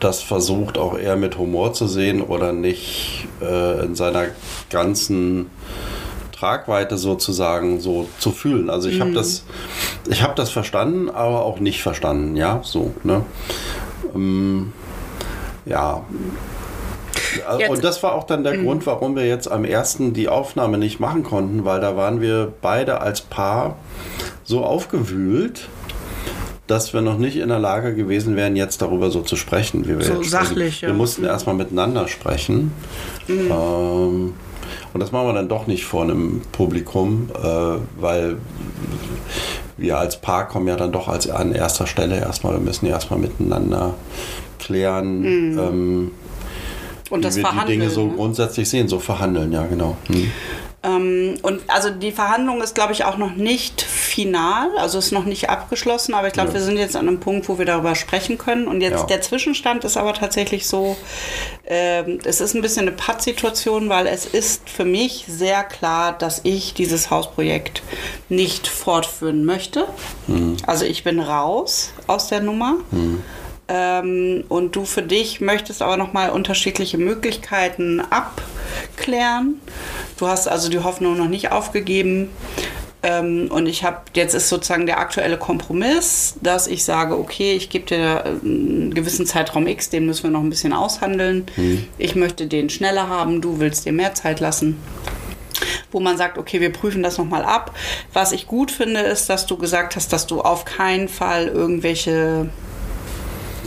[0.00, 4.26] das versucht auch eher mit Humor zu sehen oder nicht äh, in seiner
[4.70, 5.50] ganzen
[6.32, 8.70] Tragweite sozusagen so zu fühlen.
[8.70, 9.44] Also ich habe das,
[10.08, 13.24] ich habe das verstanden, aber auch nicht verstanden, ja, so, ne?
[14.14, 14.72] Ähm,
[15.64, 16.04] ja.
[17.58, 20.78] Jetzt- Und das war auch dann der Grund, warum wir jetzt am ersten die Aufnahme
[20.78, 23.76] nicht machen konnten, weil da waren wir beide als Paar
[24.44, 25.68] so aufgewühlt,
[26.66, 29.98] dass wir noch nicht in der Lage gewesen wären, jetzt darüber so zu sprechen, wie
[29.98, 30.88] wir So jetzt sachlich, ja.
[30.88, 32.72] Wir mussten erstmal miteinander sprechen.
[33.28, 34.34] Ähm,
[34.92, 37.46] und das machen wir dann doch nicht vor einem Publikum, äh,
[38.00, 38.36] weil
[39.76, 42.54] wir als Paar kommen ja dann doch als an erster Stelle erstmal.
[42.54, 43.94] Wir müssen ja erstmal miteinander
[44.58, 46.10] klären, ähm,
[47.10, 47.80] Und das wir die Verhandeln.
[47.80, 48.14] Dinge so ne?
[48.14, 49.96] grundsätzlich sehen, so verhandeln, ja genau.
[50.08, 50.32] Hm.
[50.82, 55.24] Ähm, und also die Verhandlung ist, glaube ich, auch noch nicht final, also ist noch
[55.24, 56.54] nicht abgeschlossen, aber ich glaube, Ja.
[56.54, 58.68] wir sind jetzt an einem Punkt, wo wir darüber sprechen können.
[58.68, 59.06] Und jetzt Ja.
[59.06, 60.96] der Zwischenstand ist aber tatsächlich so,
[61.66, 66.40] ähm, es ist ein bisschen eine Pattsituation, weil es ist für mich sehr klar, dass
[66.44, 67.82] ich dieses Hausprojekt
[68.28, 69.86] nicht fortführen möchte.
[70.66, 72.76] Also ich bin raus aus der Nummer.
[73.68, 79.60] Ähm, und du für dich möchtest aber nochmal unterschiedliche Möglichkeiten abklären.
[80.18, 82.30] Du hast also die Hoffnung noch nicht aufgegeben.
[83.02, 87.70] Ähm, und ich habe, jetzt ist sozusagen der aktuelle Kompromiss, dass ich sage, okay, ich
[87.70, 91.46] gebe dir äh, einen gewissen Zeitraum X, den müssen wir noch ein bisschen aushandeln.
[91.98, 94.76] Ich möchte den schneller haben, du willst dir mehr Zeit lassen
[95.92, 97.74] wo man sagt, okay, wir prüfen das nochmal ab.
[98.12, 102.50] Was ich gut finde, ist, dass du gesagt hast, dass du auf keinen Fall irgendwelche,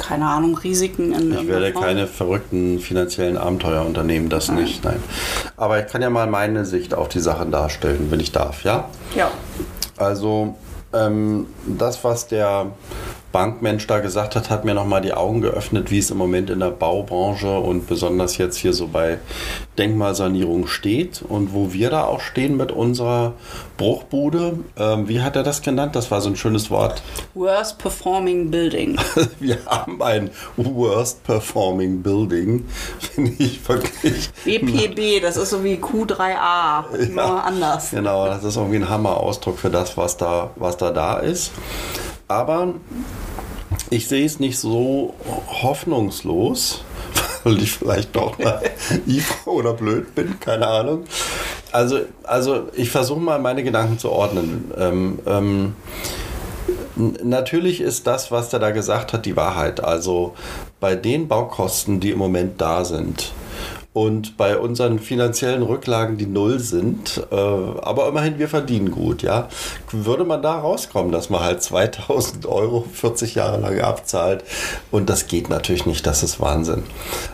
[0.09, 5.01] keine Ahnung, Risiken in Ich werde Form- keine verrückten finanziellen Abenteuer unternehmen, das nicht, nein.
[5.55, 8.89] Aber ich kann ja mal meine Sicht auf die Sachen darstellen, wenn ich darf, ja?
[9.15, 9.29] Ja.
[9.97, 10.55] Also
[10.93, 12.71] ähm, das, was der
[13.31, 16.59] Bankmensch da gesagt hat, hat mir nochmal die Augen geöffnet, wie es im Moment in
[16.59, 19.19] der Baubranche und besonders jetzt hier so bei
[19.77, 23.33] Denkmalsanierung steht und wo wir da auch stehen mit unserer
[23.77, 24.59] Bruchbude.
[24.77, 25.95] Ähm, wie hat er das genannt?
[25.95, 27.01] Das war so ein schönes Wort.
[27.33, 28.97] Worst Performing Building.
[29.39, 32.65] Wir haben ein Worst Performing Building,
[32.99, 34.29] finde ich wirklich.
[34.43, 37.91] BPB, das ist so wie Q3A, nur anders.
[37.91, 41.51] Genau, das ist irgendwie ein Hammer-Ausdruck für das, was da, was da da ist.
[42.29, 42.75] Aber
[43.89, 45.13] ich sehe es nicht so
[45.47, 46.83] hoffnungslos,
[47.43, 51.03] weil ich vielleicht doch naiv oder blöd bin, keine Ahnung.
[51.71, 54.71] Also, also ich versuche mal meine Gedanken zu ordnen.
[54.77, 55.75] Ähm, ähm,
[56.95, 59.81] Natürlich ist das, was der da gesagt hat, die Wahrheit.
[59.81, 60.33] Also
[60.81, 63.31] bei den Baukosten, die im Moment da sind
[63.91, 69.49] und bei unseren finanziellen Rücklagen, die null sind, äh, aber immerhin wir verdienen gut, ja,
[69.91, 74.43] würde man da rauskommen, dass man halt 2000 Euro 40 Jahre lang abzahlt
[74.91, 76.83] und das geht natürlich nicht, das ist Wahnsinn.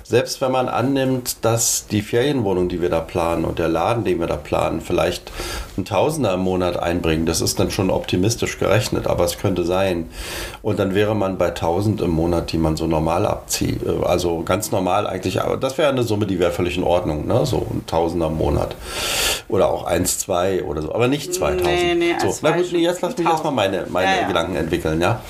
[0.04, 4.20] Selbst wenn man annimmt, dass die Ferienwohnung, die wir da planen und der Laden, den
[4.20, 5.32] wir da planen, vielleicht
[5.78, 10.10] ein Tausender im Monat einbringen, das ist dann schon optimistisch gerechnet, aber es könnte sein.
[10.62, 13.84] Und dann wäre man bei 1000 im Monat, die man so normal abzieht.
[13.84, 17.26] Äh, Also ganz normal eigentlich, aber das wäre eine Summe, die wäre völlig in Ordnung,
[17.26, 17.46] ne?
[17.46, 18.76] so ein Tausender im Monat.
[19.48, 21.66] Oder auch 1, 2 oder so, aber nicht 2000.
[21.66, 24.28] Nee, nee, so, na gut, zwei nee, jetzt lass mich erstmal meine, meine Ja, ja.
[24.28, 25.22] Gedanken entwickeln, ja.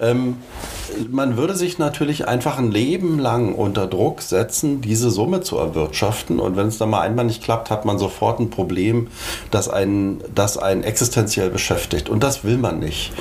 [0.00, 0.38] Ähm,
[1.10, 6.38] man würde sich natürlich einfach ein Leben lang unter Druck setzen, diese Summe zu erwirtschaften.
[6.38, 9.08] Und wenn es dann mal einmal nicht klappt, hat man sofort ein Problem,
[9.50, 12.08] das einen, das einen existenziell beschäftigt.
[12.08, 13.12] Und das will man nicht.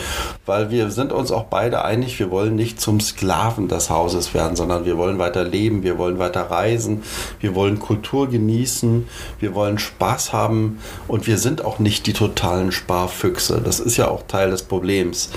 [0.46, 4.56] Weil wir sind uns auch beide einig, wir wollen nicht zum Sklaven des Hauses werden,
[4.56, 7.04] sondern wir wollen weiter leben, wir wollen weiter reisen,
[7.42, 9.08] wir wollen Kultur genießen,
[9.40, 13.62] wir wollen Spaß haben und wir sind auch nicht die totalen Sparfüchse.
[13.64, 15.30] Das ist ja auch Teil des Problems.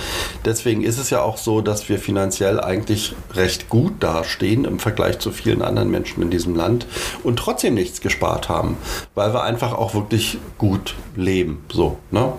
[0.45, 5.19] Deswegen ist es ja auch so, dass wir finanziell eigentlich recht gut dastehen im Vergleich
[5.19, 6.87] zu vielen anderen Menschen in diesem Land
[7.23, 8.77] und trotzdem nichts gespart haben,
[9.15, 11.65] weil wir einfach auch wirklich gut leben.
[11.73, 12.33] So, ne?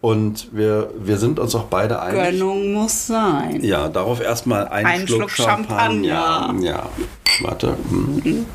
[0.00, 2.22] Und wir, wir sind uns auch beide einig.
[2.22, 3.62] Gönnung muss sein.
[3.62, 6.08] Ja, darauf erstmal einen Ein Schluck, Schluck Champagner.
[6.08, 6.66] Champagner.
[6.66, 6.86] Ja,
[7.42, 7.76] warte.
[7.90, 8.46] Hm.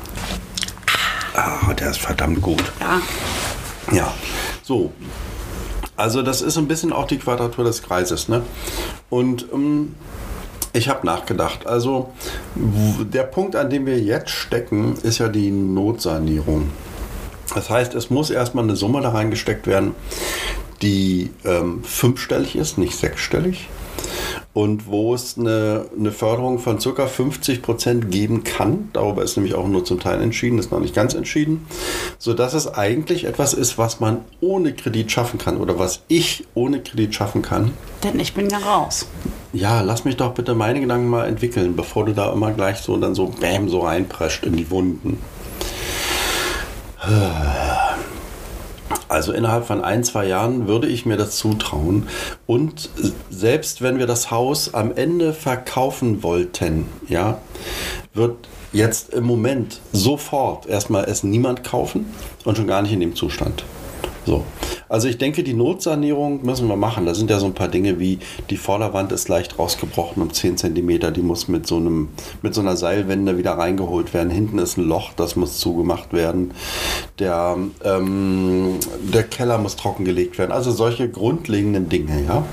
[1.34, 2.62] Ah, der ist verdammt gut.
[2.80, 3.02] Ja.
[3.92, 4.14] Ja,
[4.62, 4.92] so.
[5.96, 8.28] Also das ist ein bisschen auch die Quadratur des Kreises.
[8.28, 8.42] Ne?
[9.10, 9.94] Und ähm,
[10.72, 11.66] ich habe nachgedacht.
[11.66, 12.12] Also
[12.56, 16.70] der Punkt, an dem wir jetzt stecken, ist ja die Notsanierung.
[17.54, 19.94] Das heißt, es muss erstmal eine Summe da reingesteckt werden,
[20.82, 23.68] die ähm, fünfstellig ist, nicht sechsstellig.
[24.54, 27.06] Und wo es eine, eine Förderung von ca.
[27.06, 30.94] 50 Prozent geben kann, darüber ist nämlich auch nur zum Teil entschieden, ist noch nicht
[30.94, 31.66] ganz entschieden,
[32.18, 36.80] sodass es eigentlich etwas ist, was man ohne Kredit schaffen kann oder was ich ohne
[36.80, 37.72] Kredit schaffen kann.
[38.04, 39.06] Denn ich bin ja raus.
[39.52, 42.96] Ja, lass mich doch bitte meine Gedanken mal entwickeln, bevor du da immer gleich so
[42.96, 45.18] dann so bäm so reinprescht in die Wunden.
[49.08, 52.08] Also innerhalb von ein, zwei Jahren würde ich mir das zutrauen.
[52.46, 52.90] Und
[53.30, 57.38] selbst wenn wir das Haus am Ende verkaufen wollten, ja,
[58.14, 58.36] wird
[58.72, 62.06] jetzt im Moment sofort erstmal es niemand kaufen
[62.44, 63.64] und schon gar nicht in dem Zustand.
[64.26, 64.44] So.
[64.88, 67.06] Also ich denke, die Notsanierung müssen wir machen.
[67.06, 68.18] Da sind ja so ein paar Dinge wie
[68.50, 72.10] die Vorderwand ist leicht rausgebrochen um 10 cm, die muss mit so, einem,
[72.42, 74.30] mit so einer Seilwende wieder reingeholt werden.
[74.30, 76.52] Hinten ist ein Loch, das muss zugemacht werden.
[77.18, 80.52] Der, ähm, der Keller muss trockengelegt werden.
[80.52, 82.22] Also solche grundlegenden Dinge.
[82.26, 82.44] Ja?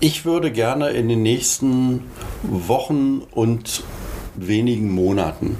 [0.00, 2.04] Ich würde gerne in den nächsten
[2.42, 3.84] Wochen und
[4.36, 5.56] wenigen Monaten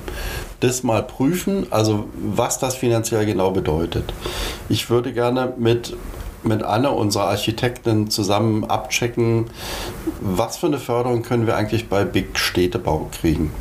[0.61, 4.13] das mal prüfen, also was das finanziell genau bedeutet.
[4.69, 5.97] Ich würde gerne mit
[6.47, 9.47] mit Anne, unserer Architektin, zusammen abchecken,
[10.21, 13.53] was für eine Förderung können wir eigentlich bei Big Städtebau kriegen.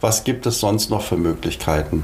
[0.00, 2.02] Was gibt es sonst noch für Möglichkeiten?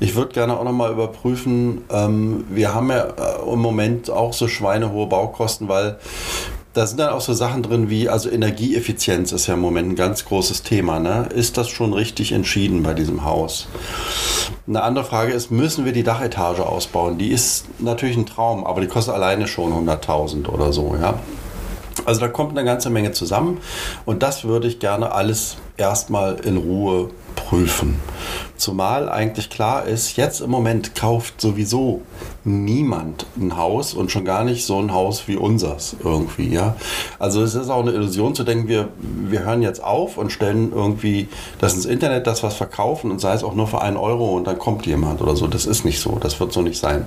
[0.00, 4.48] Ich würde gerne auch nochmal überprüfen, ähm, wir haben ja äh, im Moment auch so
[4.48, 5.98] schweinehohe Baukosten, weil
[6.74, 9.96] da sind dann auch so Sachen drin wie, also Energieeffizienz ist ja im Moment ein
[9.96, 10.98] ganz großes Thema.
[11.00, 11.28] Ne?
[11.34, 13.68] Ist das schon richtig entschieden bei diesem Haus?
[14.66, 17.18] Eine andere Frage ist, müssen wir die Dachetage ausbauen?
[17.18, 20.96] Die ist natürlich ein Traum, aber die kostet alleine schon 100.000 oder so.
[21.00, 21.18] Ja?
[22.06, 23.58] Also da kommt eine ganze Menge zusammen
[24.06, 27.96] und das würde ich gerne alles erstmal in Ruhe prüfen.
[28.56, 32.02] Zumal eigentlich klar ist, jetzt im Moment kauft sowieso
[32.44, 36.48] niemand ein Haus und schon gar nicht so ein Haus wie unseres irgendwie.
[36.48, 36.76] Ja?
[37.18, 40.72] Also es ist auch eine Illusion zu denken, wir, wir hören jetzt auf und stellen
[40.72, 44.36] irgendwie das ins Internet, das was verkaufen und sei es auch nur für einen Euro
[44.36, 45.46] und dann kommt jemand oder so.
[45.48, 47.06] Das ist nicht so, das wird so nicht sein.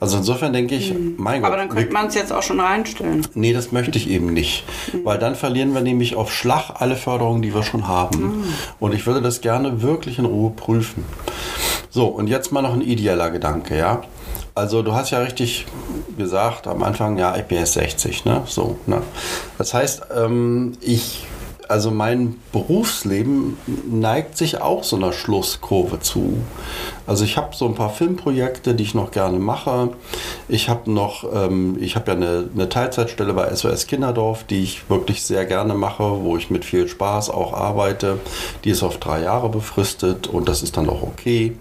[0.00, 1.14] Also insofern denke ich, mhm.
[1.18, 1.48] mein Gott.
[1.48, 3.26] Aber dann könnte man es jetzt auch schon reinstellen.
[3.34, 4.64] Nee, das möchte ich eben nicht.
[4.92, 5.04] Mhm.
[5.04, 8.22] Weil dann verlieren wir nämlich auf Schlag alle Förderungen, die wir schon haben.
[8.22, 8.44] Mhm.
[8.78, 11.04] Und ich würde das gerne wirklich in Ruhe prüfen.
[11.88, 14.02] So, und jetzt mal noch ein ideeller Gedanke, ja.
[14.54, 15.66] Also du hast ja richtig
[16.18, 18.42] gesagt am Anfang, ja, ich bin jetzt 60, ne?
[18.46, 19.02] So, ne?
[19.56, 21.26] Das heißt, ähm, ich
[21.70, 23.56] also mein Berufsleben
[23.88, 26.38] neigt sich auch so einer Schlusskurve zu.
[27.06, 29.90] Also ich habe so ein paar Filmprojekte, die ich noch gerne mache.
[30.48, 34.90] Ich habe noch, ähm, ich habe ja eine, eine, Teilzeitstelle bei SOS Kinderdorf, die ich
[34.90, 38.18] wirklich sehr gerne mache, wo ich mit viel Spaß auch arbeite.
[38.64, 41.56] Die ist auf drei Jahre befristet und das ist dann auch okay.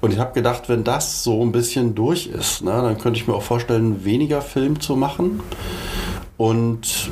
[0.00, 3.26] Und ich habe gedacht, wenn das so ein bisschen durch ist, ne, dann könnte ich
[3.26, 5.40] mir auch vorstellen, weniger Film zu machen.
[6.36, 7.10] Und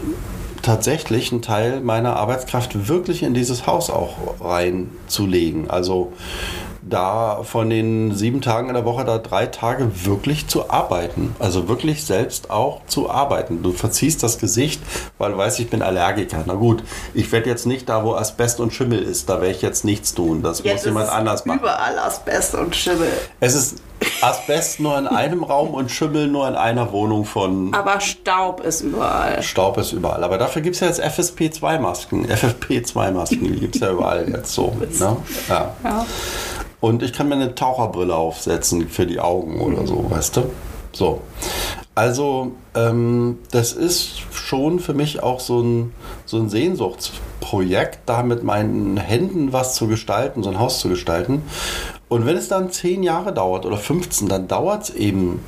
[0.63, 5.71] tatsächlich einen Teil meiner Arbeitskraft wirklich in dieses Haus auch reinzulegen.
[5.71, 6.13] Also
[6.83, 11.35] da von den sieben Tagen in der Woche da drei Tage wirklich zu arbeiten.
[11.39, 13.63] Also wirklich selbst auch zu arbeiten.
[13.63, 14.83] Du verziehst das Gesicht,
[15.19, 16.43] weil du weißt, ich bin Allergiker.
[16.47, 16.83] Na gut,
[17.15, 20.15] ich werde jetzt nicht da, wo Asbest und Schimmel ist, da werde ich jetzt nichts
[20.15, 20.43] tun.
[20.43, 21.61] Das jetzt muss jemand anders machen.
[21.61, 23.13] Überall Asbest und Schimmel.
[23.41, 23.77] Es ist
[24.21, 27.73] Asbest nur in einem Raum und Schimmel nur in einer Wohnung von.
[27.75, 29.43] Aber Staub ist überall.
[29.43, 30.25] Staub ist überall.
[30.25, 32.27] Aber dafür gibt es ja jetzt FSP2-Masken.
[32.27, 34.77] FFP2-Masken, die gibt es ja überall jetzt so.
[34.81, 35.17] Ne?
[35.49, 35.75] Ja.
[35.85, 36.07] ja.
[36.83, 40.51] Und ich kann mir eine Taucherbrille aufsetzen für die Augen oder so, weißt du?
[40.93, 41.21] So.
[41.95, 45.95] Also, ähm, das ist schon für mich auch so ein,
[46.27, 51.43] so ein Sehnsuchtsprojekt, da mit meinen Händen was zu gestalten, so ein Haus zu gestalten.
[52.09, 55.39] Und wenn es dann zehn Jahre dauert oder 15, dann dauert es eben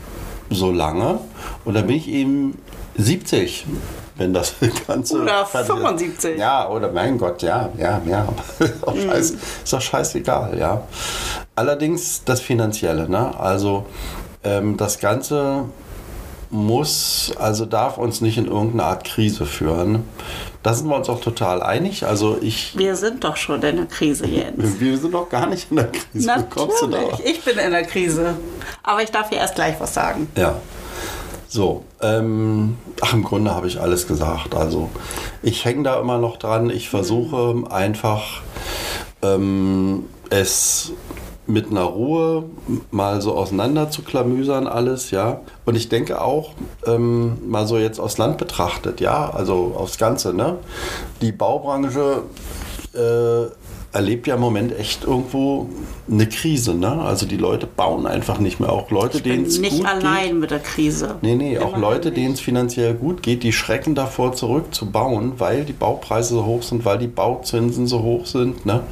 [0.51, 1.19] so lange.
[1.65, 2.59] Und dann bin ich eben
[2.97, 3.67] 70
[4.17, 4.55] wenn das
[4.87, 5.21] Ganze.
[5.21, 6.39] Oder 75.
[6.39, 8.27] Ja, oder mein Gott, ja, ja, ja.
[8.59, 9.39] ist, auch scheiß, mm.
[9.65, 10.83] ist doch scheißegal, ja.
[11.55, 13.39] Allerdings das Finanzielle, ne?
[13.39, 13.87] Also
[14.43, 15.65] ähm, das Ganze
[16.51, 20.05] muss, also darf uns nicht in irgendeine Art Krise führen.
[20.63, 22.07] Da sind wir uns auch total einig.
[22.07, 22.79] Also ich.
[22.79, 24.81] Wir sind doch schon in der Krise jetzt.
[24.81, 26.27] Wir sind doch gar nicht in der Krise.
[26.27, 27.25] Natürlich.
[27.25, 28.35] Ich bin in der Krise.
[28.83, 30.29] Aber ich darf hier erst gleich was sagen.
[30.37, 30.55] Ja.
[31.55, 34.57] So, ähm, ach, im Grunde habe ich alles gesagt.
[34.57, 34.91] Also,
[35.41, 36.69] ich hänge da immer noch dran.
[36.69, 37.69] Ich versuche mhm.
[37.69, 38.43] einfach
[39.23, 40.91] ähm, es
[41.47, 42.47] mit einer Ruhe
[42.91, 45.43] mal so auseinander zu klamüsern alles, ja.
[45.65, 46.55] Und ich denke auch,
[46.87, 50.57] ähm, mal so jetzt aus Land betrachtet, ja, also aufs Ganze, ne?
[51.21, 52.23] Die Baubranche
[52.95, 53.45] äh,
[53.95, 55.69] erlebt ja im Moment echt irgendwo
[56.11, 56.75] eine Krise.
[56.75, 57.01] Ne?
[57.01, 58.73] Also die Leute bauen einfach nicht mehr.
[58.73, 59.73] Auch Leute, denen es gut geht.
[59.73, 61.17] Nicht allein mit der Krise.
[61.23, 65.35] Nee, nee, auch Leute, denen es finanziell gut geht, die schrecken davor zurück zu bauen,
[65.39, 68.67] weil die Baupreise so hoch sind, weil die Bauzinsen so hoch sind.
[68.67, 68.83] Ne?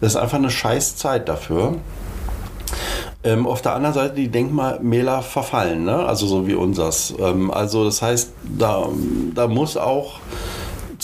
[0.00, 1.76] Das ist einfach eine Scheißzeit dafür.
[3.24, 6.06] Ähm, auf der anderen Seite die Denkmäler verfallen, ne?
[6.06, 7.12] also so wie unsers.
[7.18, 8.88] Ähm, also das heißt, da,
[9.34, 10.20] da muss auch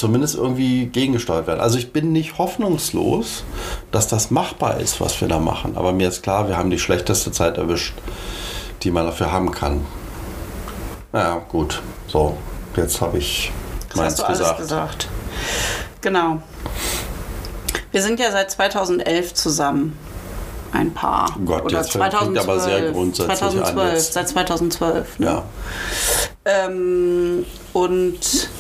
[0.05, 1.61] zumindest irgendwie gegengesteuert werden.
[1.61, 3.43] Also ich bin nicht hoffnungslos,
[3.90, 5.79] dass das machbar ist, was wir da machen.
[5.79, 7.95] Aber mir ist klar, wir haben die schlechteste Zeit erwischt,
[8.83, 9.87] die man dafür haben kann.
[11.11, 11.81] Naja, gut.
[12.07, 12.37] So,
[12.77, 13.51] jetzt habe ich
[13.95, 14.51] meins hast du gesagt.
[14.51, 15.09] Alles gesagt.
[16.03, 16.43] Genau.
[17.90, 19.99] Wir sind ja seit 2011 zusammen.
[20.73, 21.35] Ein Paar.
[21.47, 24.12] Gott, Oder jetzt 2012, aber sehr grundsätzlich 2012, an jetzt.
[24.12, 25.19] Seit 2012.
[25.19, 25.27] Ne?
[25.27, 25.43] Ja.
[26.45, 28.51] Ähm, und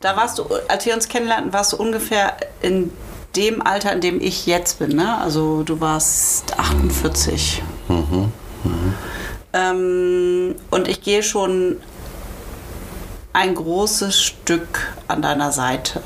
[0.00, 2.92] da warst du, als wir uns kennenlernten, warst du ungefähr in
[3.36, 4.96] dem Alter, in dem ich jetzt bin.
[4.96, 5.18] Ne?
[5.18, 7.62] Also du warst 48.
[7.88, 8.32] Mhm.
[8.64, 8.94] Mhm.
[9.52, 11.76] Ähm, und ich gehe schon
[13.32, 16.02] ein großes Stück an deiner Seite.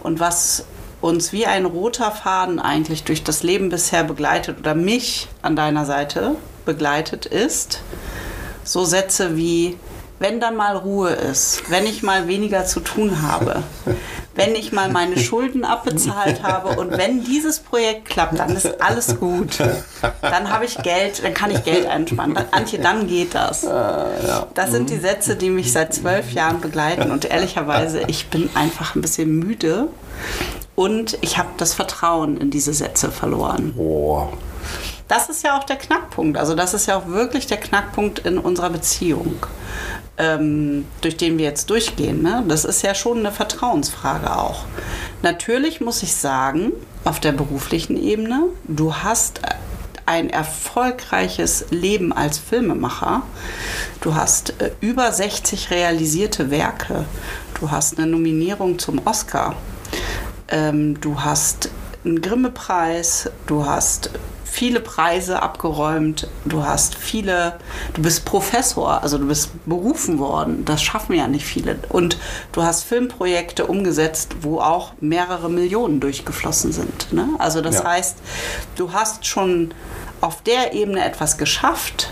[0.00, 0.64] Und was
[1.00, 5.84] uns wie ein roter Faden eigentlich durch das Leben bisher begleitet oder mich an deiner
[5.84, 7.80] Seite begleitet ist,
[8.64, 9.78] so Sätze wie,
[10.18, 13.62] wenn dann mal Ruhe ist, wenn ich mal weniger zu tun habe,
[14.34, 19.18] wenn ich mal meine Schulden abbezahlt habe und wenn dieses Projekt klappt, dann ist alles
[19.18, 19.58] gut.
[20.20, 22.34] Dann habe ich Geld, dann kann ich Geld einspannen.
[22.34, 23.62] Dann, Antje, dann geht das.
[23.62, 28.94] Das sind die Sätze, die mich seit zwölf Jahren begleiten und ehrlicherweise, ich bin einfach
[28.94, 29.88] ein bisschen müde
[30.74, 33.74] und ich habe das Vertrauen in diese Sätze verloren.
[33.76, 34.28] Oh.
[35.08, 36.36] Das ist ja auch der Knackpunkt.
[36.36, 39.36] Also das ist ja auch wirklich der Knackpunkt in unserer Beziehung,
[40.18, 42.22] ähm, durch den wir jetzt durchgehen.
[42.22, 42.44] Ne?
[42.48, 44.64] Das ist ja schon eine Vertrauensfrage auch.
[45.22, 46.72] Natürlich muss ich sagen,
[47.04, 49.40] auf der beruflichen Ebene, du hast
[50.08, 53.22] ein erfolgreiches Leben als Filmemacher.
[54.00, 57.04] Du hast äh, über 60 realisierte Werke.
[57.60, 59.54] Du hast eine Nominierung zum Oscar.
[60.48, 61.70] Ähm, du hast
[62.04, 63.30] einen Grimme-Preis.
[63.46, 64.10] Du hast
[64.58, 67.60] viele Preise abgeräumt, du hast viele,
[67.94, 71.78] du bist Professor, also du bist berufen worden, das schaffen ja nicht viele.
[71.90, 72.18] Und
[72.50, 77.12] du hast Filmprojekte umgesetzt, wo auch mehrere Millionen durchgeflossen sind.
[77.12, 77.28] Ne?
[77.38, 77.84] Also das Ja.
[77.84, 78.16] heißt,
[78.74, 79.72] du hast schon
[80.20, 82.10] auf der Ebene etwas geschafft,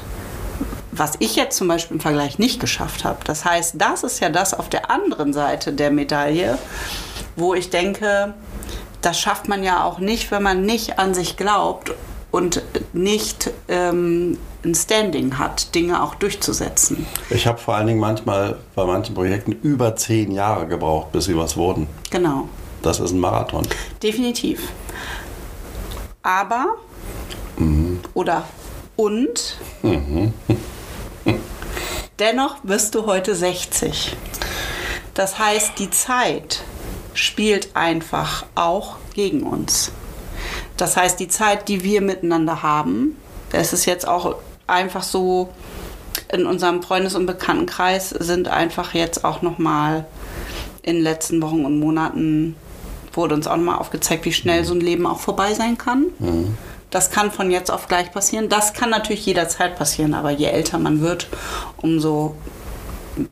[0.93, 3.19] was ich jetzt zum Beispiel im Vergleich nicht geschafft habe.
[3.25, 6.59] Das heißt, das ist ja das auf der anderen Seite der Medaille,
[7.35, 8.35] wo ich denke,
[9.03, 11.93] das schafft man ja auch nicht, wenn man nicht an sich glaubt
[12.37, 12.61] und
[12.93, 17.07] nicht ähm, ein Standing hat, Dinge auch durchzusetzen.
[17.31, 21.37] Ich habe vor allen Dingen manchmal bei manchen Projekten über zehn Jahre gebraucht, bis sie
[21.37, 21.87] was wurden.
[22.11, 22.49] Genau,
[22.83, 23.67] Das ist ein Marathon.
[24.03, 24.69] definitiv.
[26.23, 26.77] Aber
[28.13, 28.45] oder
[28.97, 29.57] und
[32.19, 34.15] dennoch bist du heute 60.
[35.15, 36.63] Das heißt, die Zeit
[37.15, 39.91] spielt einfach auch gegen uns.
[40.77, 43.17] Das heißt, die Zeit, die wir miteinander haben,
[43.51, 44.37] das ist jetzt auch
[44.67, 45.49] einfach so
[46.33, 50.07] in unserem Freundes- und Bekanntenkreis sind einfach jetzt auch noch mal
[50.83, 52.57] in den letzten Wochen und Monaten
[53.13, 56.07] wurde uns auch noch mal aufgezeigt, wie schnell so ein Leben auch vorbei sein kann.
[56.91, 58.49] Das kann von jetzt auf gleich passieren.
[58.49, 61.29] Das kann natürlich jederzeit passieren, aber je älter man wird,
[61.79, 62.35] umso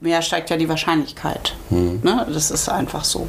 [0.01, 1.55] mehr steigt ja die Wahrscheinlichkeit.
[2.03, 2.27] Ne?
[2.33, 3.29] Das ist einfach so.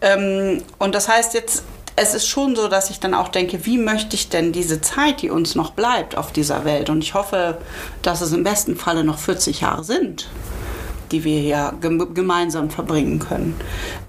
[0.00, 1.64] Ähm, und das heißt jetzt,
[2.00, 5.22] es ist schon so, dass ich dann auch denke, wie möchte ich denn diese Zeit,
[5.22, 7.58] die uns noch bleibt auf dieser Welt, und ich hoffe,
[8.02, 10.28] dass es im besten Falle noch 40 Jahre sind,
[11.10, 13.58] die wir hier gem gemeinsam verbringen können.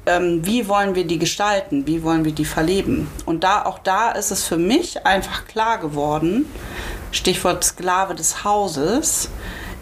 [0.06, 1.88] Ähm, wie wollen wir die gestalten?
[1.88, 3.10] Wie wollen wir die verleben?
[3.26, 6.46] Und da auch da ist es für mich einfach klar geworden,
[7.12, 9.30] Stichwort Sklave des Hauses.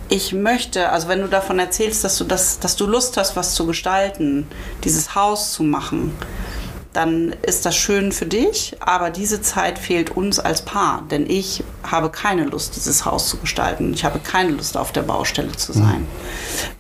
[0.10, 3.56] Ich möchte, also wenn du davon erzählst, dass du das, dass du Lust hast, was
[3.56, 4.48] zu gestalten,
[4.86, 6.14] dieses Haus zu machen,
[6.98, 11.64] dann ist das schön für dich, aber diese Zeit fehlt uns als Paar, denn ich
[11.84, 13.94] habe keine Lust, dieses Haus zu gestalten.
[13.94, 16.08] Ich habe keine Lust, auf der Baustelle zu sein.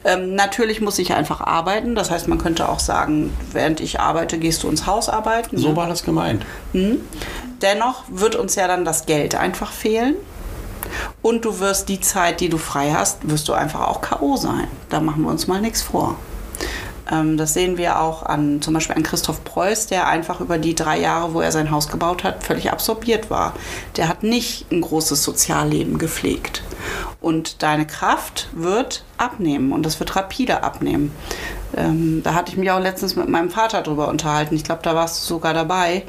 [0.03, 4.39] Ähm, natürlich muss ich einfach arbeiten, das heißt, man könnte auch sagen, während ich arbeite,
[4.39, 5.59] gehst du ins Haus arbeiten.
[5.59, 5.75] So ne?
[5.75, 6.43] war das gemeint.
[7.61, 10.15] Dennoch wird uns ja dann das Geld einfach fehlen.
[11.21, 14.35] Und du wirst die Zeit, die du frei hast, wirst du einfach auch K.O.
[14.35, 14.67] sein.
[14.89, 16.15] Da machen wir uns mal nichts vor.
[17.11, 20.75] Ähm, das sehen wir auch an zum Beispiel an Christoph Preuß, der einfach über die
[20.75, 23.53] drei Jahre, wo er sein Haus gebaut hat, völlig absorbiert war.
[23.95, 26.63] Der hat nicht ein großes Sozialleben gepflegt.
[27.19, 31.11] Und deine Kraft wird abnehmen und das wird rapide abnehmen.
[31.75, 34.55] Ähm, da hatte ich mich auch letztens mit meinem Vater drüber unterhalten.
[34.55, 36.03] Ich glaube, da warst du sogar dabei,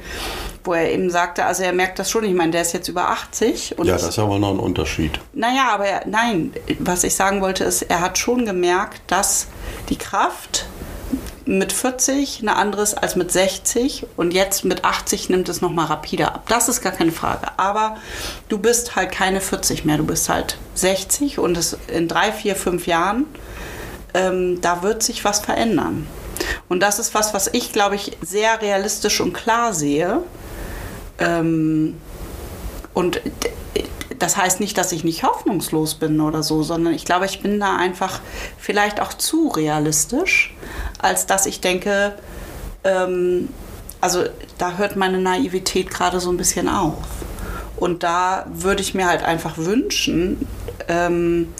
[0.64, 2.24] wo er eben sagte, also er merkt das schon.
[2.24, 5.18] Ich meine, der ist jetzt über 80 und Ja, das ist aber noch ein Unterschied.
[5.32, 9.48] naja, aber er, nein, was ich sagen wollte ist, er hat schon gemerkt, dass
[9.88, 10.66] die Kraft
[11.48, 16.30] mit 40 eine andere als mit 60 und jetzt mit 80 nimmt es nochmal rapide
[16.30, 16.44] ab.
[16.48, 17.46] Das ist gar keine Frage.
[17.56, 17.96] Aber
[18.50, 22.54] du bist halt keine 40 mehr, du bist halt 60 und es in drei, vier,
[22.54, 23.24] fünf Jahren,
[24.12, 26.06] ähm, da wird sich was verändern.
[26.68, 30.22] Und das ist was, was ich, glaube ich, sehr realistisch und klar sehe.
[31.18, 31.96] Ähm,
[32.98, 33.20] und
[34.18, 37.60] das heißt nicht, dass ich nicht hoffnungslos bin oder so, sondern ich glaube, ich bin
[37.60, 38.18] da einfach
[38.58, 40.52] vielleicht auch zu realistisch,
[40.98, 42.14] als dass ich denke,
[42.82, 43.50] ähm,
[44.00, 44.24] also
[44.58, 46.96] da hört meine Naivität gerade so ein bisschen auf.
[47.76, 50.48] Und da würde ich mir halt einfach wünschen,
[50.88, 51.54] ähm,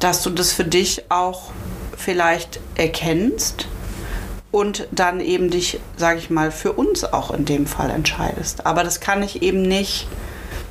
[0.00, 1.52] dass du das für dich auch
[1.96, 3.68] vielleicht erkennst
[4.54, 8.64] und dann eben dich, sage ich mal, für uns auch in dem Fall entscheidest.
[8.66, 10.06] Aber das kann ich eben nicht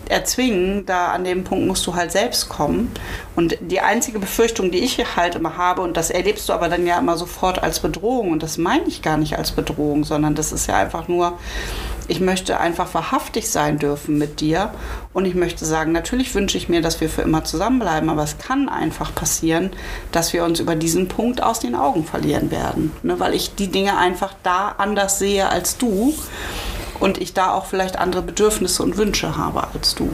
[0.10, 0.86] erzwingen.
[0.86, 2.92] Da an dem Punkt musst du halt selbst kommen.
[3.36, 6.86] Und die einzige Befürchtung, die ich halt immer habe, und das erlebst du aber dann
[6.86, 10.52] ja immer sofort als Bedrohung, und das meine ich gar nicht als Bedrohung, sondern das
[10.52, 11.38] ist ja einfach nur,
[12.08, 14.72] ich möchte einfach wahrhaftig sein dürfen mit dir.
[15.14, 18.38] Und ich möchte sagen, natürlich wünsche ich mir, dass wir für immer zusammenbleiben, aber es
[18.38, 19.72] kann einfach passieren,
[20.12, 22.92] dass wir uns über diesen Punkt aus den Augen verlieren werden.
[23.04, 23.20] Ne?
[23.20, 26.14] Weil ich die Dinge einfach da anders sehe als du
[27.04, 30.10] und ich da auch vielleicht andere Bedürfnisse und Wünsche habe als du.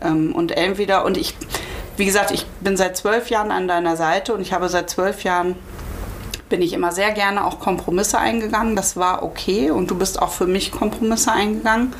[0.00, 1.36] Ähm, und entweder, und ich,
[1.96, 5.24] wie gesagt, ich bin seit zwölf Jahren an deiner Seite und ich habe seit zwölf
[5.24, 5.56] Jahren
[6.48, 8.76] bin ich immer sehr gerne auch Kompromisse eingegangen.
[8.76, 11.94] Das war okay und du bist auch für mich Kompromisse eingegangen.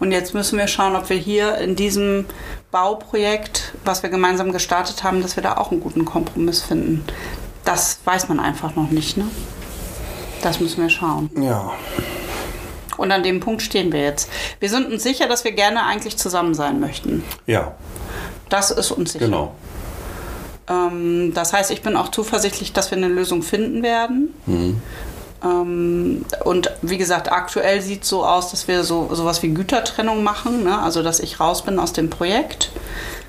[0.00, 2.24] Und jetzt müssen wir schauen, ob wir hier in diesem
[2.70, 7.04] Bauprojekt, was wir gemeinsam gestartet haben, dass wir da auch einen guten Kompromiss finden.
[7.64, 9.18] Das weiß man einfach noch nicht.
[9.18, 9.26] Ne?
[10.40, 11.28] Das müssen wir schauen.
[11.38, 11.72] Ja.
[12.96, 14.28] Und an dem Punkt stehen wir jetzt.
[14.60, 17.24] Wir sind uns sicher, dass wir gerne eigentlich zusammen sein möchten.
[17.46, 17.74] Ja.
[18.48, 19.26] Das ist uns sicher.
[19.26, 19.54] Genau.
[20.68, 24.34] Ähm, das heißt, ich bin auch zuversichtlich, dass wir eine Lösung finden werden.
[24.46, 24.82] Mhm.
[25.44, 30.22] Ähm, und wie gesagt, aktuell sieht es so aus, dass wir so sowas wie Gütertrennung
[30.22, 30.78] machen, ne?
[30.78, 32.70] also dass ich raus bin aus dem Projekt.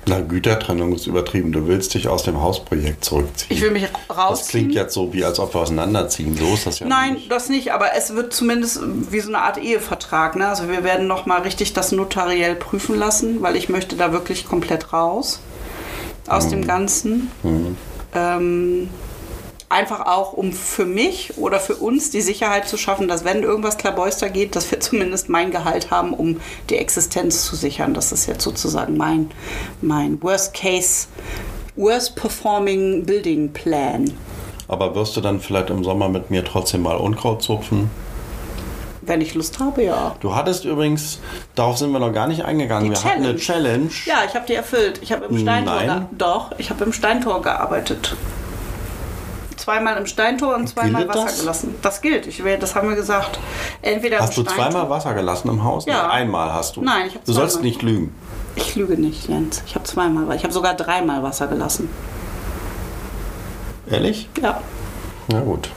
[0.08, 1.52] Na, Gütertrennung ist übertrieben.
[1.52, 3.54] Du willst dich aus dem Hausprojekt zurückziehen.
[3.56, 4.48] Ich will mich das rausziehen.
[4.64, 6.36] klingt jetzt so, wie als ob wir auseinanderziehen.
[6.36, 7.30] So ist das ja Nein, nicht.
[7.30, 8.80] das nicht, aber es wird zumindest
[9.10, 10.36] wie so eine Art Ehevertrag.
[10.36, 10.48] Ne?
[10.48, 14.92] Also wir werden nochmal richtig das notariell prüfen lassen, weil ich möchte da wirklich komplett
[14.92, 15.40] raus
[16.26, 17.30] aus dem Ganzen.
[18.14, 18.88] Ähm,
[19.68, 23.76] einfach auch, um für mich oder für uns die Sicherheit zu schaffen, dass wenn irgendwas
[23.76, 26.40] klabauster geht, dass wir zumindest mein Gehalt haben, um
[26.70, 27.94] die Existenz zu sichern.
[27.94, 29.30] Das ist jetzt sozusagen mein,
[29.80, 31.08] mein Worst Case,
[31.76, 34.12] Worst Performing Building Plan.
[34.66, 37.90] Aber wirst du dann vielleicht im Sommer mit mir trotzdem mal Unkraut zupfen?
[39.00, 40.14] Wenn ich Lust habe, ja.
[40.20, 41.18] Du hattest übrigens,
[41.54, 43.88] darauf sind wir noch gar nicht eingegangen, Die wir hatten eine Challenge.
[44.04, 45.00] Ja, ich habe die erfüllt.
[45.02, 46.06] Ich habe im Steintor Nein.
[46.12, 48.14] doch, ich habe im Steintor gearbeitet.
[49.68, 51.40] Zweimal im Steintor und zweimal Wasser das?
[51.40, 51.74] gelassen.
[51.82, 52.26] Das gilt.
[52.26, 53.38] Ich, das haben wir gesagt.
[53.82, 54.70] Entweder Hast du Steintor.
[54.70, 55.84] zweimal Wasser gelassen im Haus?
[55.84, 56.06] Ja.
[56.06, 56.80] Nee, einmal hast du.
[56.82, 58.14] Nein, ich hab Du sollst nicht lügen.
[58.56, 59.62] Ich lüge nicht, Jens.
[59.66, 61.90] Ich habe zweimal, ich habe sogar dreimal Wasser gelassen.
[63.90, 64.30] Ehrlich?
[64.40, 64.62] Ja.
[65.28, 65.68] Na gut.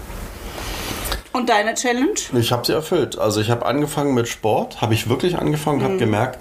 [1.34, 2.14] Und deine Challenge?
[2.40, 3.20] Ich habe sie erfüllt.
[3.20, 5.84] Also ich habe angefangen mit Sport, habe ich wirklich angefangen, Mhm.
[5.84, 6.40] habe gemerkt,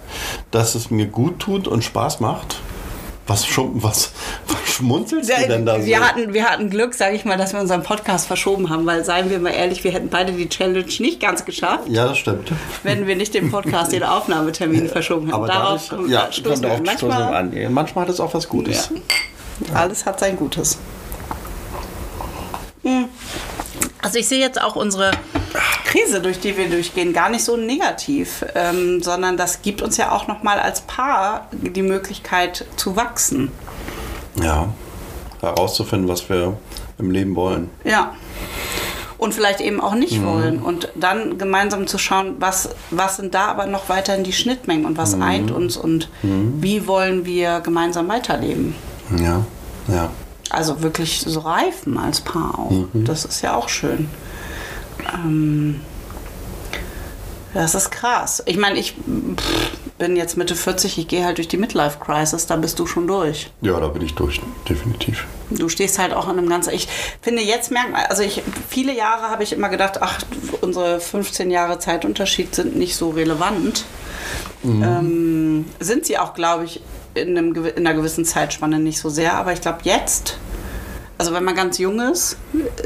[0.53, 2.61] dass es mir gut tut und Spaß macht.
[3.27, 4.13] Was, schon, was
[4.81, 5.87] schmunzelst du denn da so?
[5.87, 9.05] wir, hatten, wir hatten Glück, sage ich mal, dass wir unseren Podcast verschoben haben, weil,
[9.05, 12.53] seien wir mal ehrlich, wir hätten beide die Challenge nicht ganz geschafft, ja, das stimmt.
[12.83, 15.35] wenn wir nicht den Podcast, den Aufnahmetermin verschoben hätten.
[15.35, 17.65] Aber Darauf dadurch, ja, stoßen wir darauf stoßen wir manchmal.
[17.65, 17.73] an.
[17.73, 18.91] Manchmal hat es auch was Gutes.
[19.69, 19.75] Ja.
[19.75, 20.79] Alles hat sein Gutes.
[22.83, 23.07] Hm.
[24.03, 25.11] Also ich sehe jetzt auch unsere
[25.85, 30.13] Krise, durch die wir durchgehen, gar nicht so negativ, ähm, sondern das gibt uns ja
[30.13, 33.51] auch noch mal als Paar die Möglichkeit zu wachsen.
[34.37, 34.69] Ja.
[35.41, 36.57] Herauszufinden, was wir
[36.99, 37.71] im Leben wollen.
[37.85, 38.15] Ja.
[39.19, 40.61] Und vielleicht eben auch nicht wollen.
[40.61, 44.97] Und dann gemeinsam zu schauen, was, was sind da aber noch weiterhin die Schnittmengen und
[44.97, 48.75] was eint uns und wie wollen wir gemeinsam weiterleben.
[49.19, 49.45] Ja,
[49.89, 50.11] ja.
[50.49, 52.73] Also wirklich so reifen als Paar auch.
[52.95, 54.09] Das ist ja auch schön.
[55.15, 55.81] Ähm,
[57.55, 58.43] das ist krass.
[58.47, 59.71] Ich meine, ich pff,
[60.01, 63.51] bin jetzt Mitte 40, ich gehe halt durch die Midlife-Crisis, da bist du schon durch.
[63.61, 65.27] Ja, da bin ich durch, definitiv.
[65.51, 66.75] Du stehst halt auch in einem ganzen.
[66.75, 66.89] Ich
[67.21, 70.21] finde, jetzt merkt man, also ich, viele Jahre habe ich immer gedacht, ach,
[70.63, 73.85] unsere 15 Jahre Zeitunterschied sind nicht so relevant.
[74.65, 76.81] Ähm, sind sie auch, glaube ich,
[77.15, 79.35] in, einem, in einer gewissen Zeitspanne nicht so sehr.
[79.35, 80.39] Aber ich glaube, jetzt,
[81.21, 82.39] also wenn man ganz jung ist,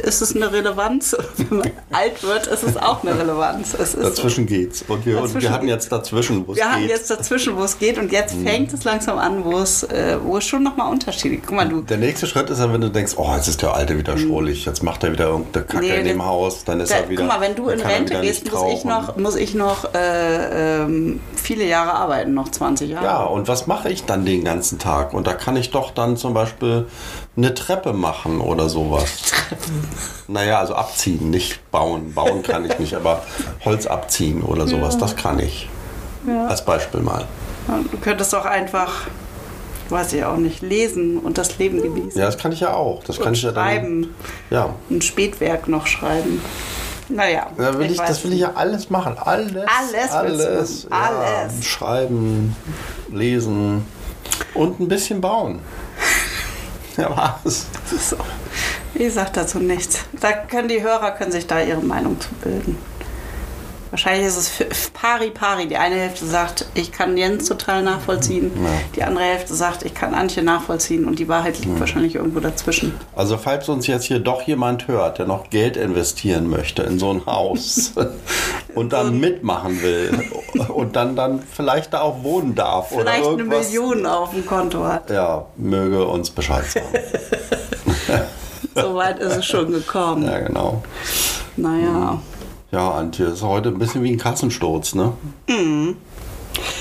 [0.03, 1.17] ist es eine Relevanz.
[1.37, 3.75] Wenn man alt wird, ist es auch eine Relevanz.
[3.75, 4.03] Es ist so.
[4.03, 4.85] Dazwischen geht's.
[4.89, 6.91] Und wir, und Dazwischen wir hatten jetzt dazwischen, wo es Wir hatten geht.
[6.91, 10.39] jetzt dazwischen, wo es geht, und jetzt fängt es langsam an, wo es, äh, wo
[10.39, 11.47] es schon nochmal Unterschiede gibt.
[11.47, 13.73] Guck mal, du, Der nächste Schritt ist dann, wenn du denkst, oh, jetzt ist der
[13.73, 15.91] Alte wieder schrullig, jetzt macht er wieder irgendeine Kacke Mhm.
[15.93, 17.23] Nee, in dem Haus, dann ist Da, er wieder.
[17.23, 21.21] guck mal, wenn du in Rente gehst, muss ich noch, muss ich noch äh, ähm,
[21.37, 23.05] viele Jahre arbeiten, noch 20 Jahre.
[23.05, 25.15] Ja, und was mache ich dann den ganzen Tag?
[25.15, 26.87] Und da kann ich doch dann zum Beispiel
[27.37, 29.05] eine Treppe machen oder sowas.
[30.27, 32.15] Naja, also abziehen, nicht bauen.
[32.15, 33.23] Bauen kann ich nicht, aber
[33.65, 35.69] Holz abziehen oder sowas, das kann ich.
[36.49, 37.27] Als Beispiel mal.
[37.93, 39.03] Du könntest auch einfach,
[39.91, 42.19] weiß ich auch nicht, lesen und das Leben genießen.
[42.19, 43.05] Ja, das kann ich ja auch.
[43.05, 43.65] Das kann und ich ja dann.
[43.67, 44.15] schreiben,
[44.49, 44.71] Ja.
[44.91, 46.41] ein Spätwerk noch schreiben.
[47.11, 49.17] Naja, Da will ich, weiß das will ich ja alles machen.
[49.19, 49.67] Alles.
[49.79, 50.89] Alles Alles.
[50.89, 51.05] machen.
[51.19, 51.53] Alles.
[51.59, 52.57] Ja, schreiben,
[53.13, 53.85] lesen
[54.55, 55.59] und ein bisschen bauen.
[56.97, 57.67] Ja, was?
[57.99, 58.17] So.
[58.95, 59.99] Ich sag dazu nichts.
[60.21, 62.79] Da können die Hörer können sich da ihre Meinung zu bilden.
[63.95, 65.69] Wahrscheinlich ist es pari pari.
[65.69, 68.51] Die eine Hälfte sagt, ich kann Jens total nachvollziehen.
[68.57, 68.71] Ja.
[68.97, 71.05] Die andere Hälfte sagt, ich kann Antje nachvollziehen.
[71.05, 72.93] Und die Wahrheit liegt wahrscheinlich irgendwo dazwischen.
[73.15, 77.13] Also falls uns jetzt hier doch jemand hört, der noch Geld investieren möchte in so
[77.13, 77.93] ein Haus
[78.75, 80.25] und dann mitmachen will
[80.75, 83.69] und dann, dann vielleicht da auch wohnen darf oder Vielleicht eine irgendwas.
[83.69, 85.09] Million auf dem Konto hat.
[85.09, 86.87] Ja, möge uns Bescheid sagen.
[88.77, 90.25] So weit ist es schon gekommen.
[90.25, 90.83] ja, genau.
[91.57, 92.19] Naja.
[92.75, 95.13] Ja, Antje, ist heute ein bisschen wie ein Katzensturz, ne?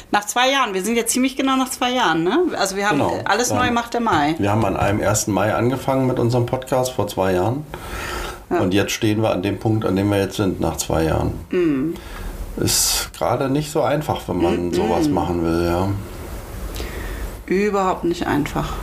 [0.10, 2.39] Nach zwei Jahren, wir sind jetzt ziemlich genau nach zwei Jahren, ne?
[2.58, 3.20] Also wir haben Genau.
[3.26, 3.58] alles Ja.
[3.58, 4.34] neu macht der Mai.
[4.39, 5.28] Wir haben an einem 1.
[5.32, 7.64] Mai angefangen mit unserem Podcast vor zwei Jahren.
[8.50, 11.34] Und jetzt stehen wir an dem Punkt, an dem wir jetzt sind, nach zwei Jahren.
[11.52, 11.94] Mhm.
[12.58, 15.89] Ist gerade nicht so einfach, wenn man sowas machen will, ja.
[17.46, 18.74] Überhaupt nicht einfach.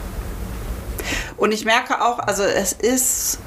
[1.36, 3.40] Und ich merke auch, also es ist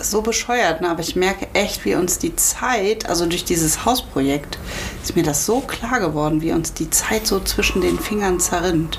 [0.00, 0.90] so bescheuert, ne?
[0.90, 4.58] aber ich merke echt, wie uns die Zeit, also durch dieses Hausprojekt,
[5.02, 8.98] ist mir das so klar geworden, wie uns die Zeit so zwischen den Fingern zerrinnt.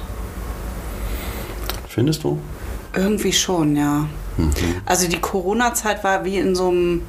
[1.87, 2.39] Findest du?
[2.95, 4.05] Irgendwie schon, ja.
[4.85, 7.03] Also die Corona-Zeit war wie in so einem,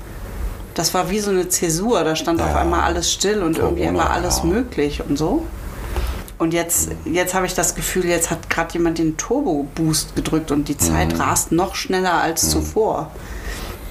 [0.74, 2.60] das war wie so eine Zäsur, da stand auf Ja.
[2.60, 4.44] einmal alles still und irgendwie Corona, war alles ja.
[4.44, 5.46] möglich und so.
[6.38, 10.68] Und jetzt, jetzt habe ich das Gefühl, jetzt hat gerade jemand den Turbo-Boost gedrückt und
[10.68, 11.20] die Zeit Mhm.
[11.20, 13.12] rast noch schneller als zuvor.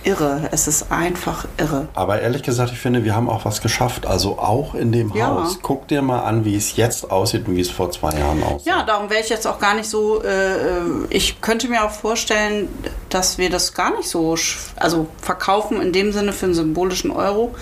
[0.04, 1.88] Irre, es ist einfach irre.
[1.93, 4.06] Aber ehrlich gesagt, ich finde, wir haben auch was geschafft.
[4.06, 5.28] Also auch in dem Ja.
[5.28, 5.60] Haus.
[5.62, 8.68] Guck dir mal an, wie es jetzt aussieht und wie es vor zwei Jahren aussieht.
[8.68, 10.24] Ja, darum wäre ich jetzt auch gar nicht so.
[10.24, 12.68] Äh, ich könnte mir auch vorstellen,
[13.10, 14.36] dass wir das gar nicht so,
[14.76, 17.54] also verkaufen in dem Sinne für einen symbolischen Euro,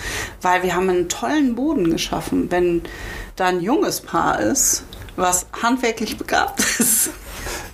[0.42, 2.50] weil wir haben einen tollen Boden geschaffen.
[2.50, 2.84] Wenn
[3.36, 4.84] da ein junges Paar ist,
[5.16, 7.10] was handwerklich begabt ist.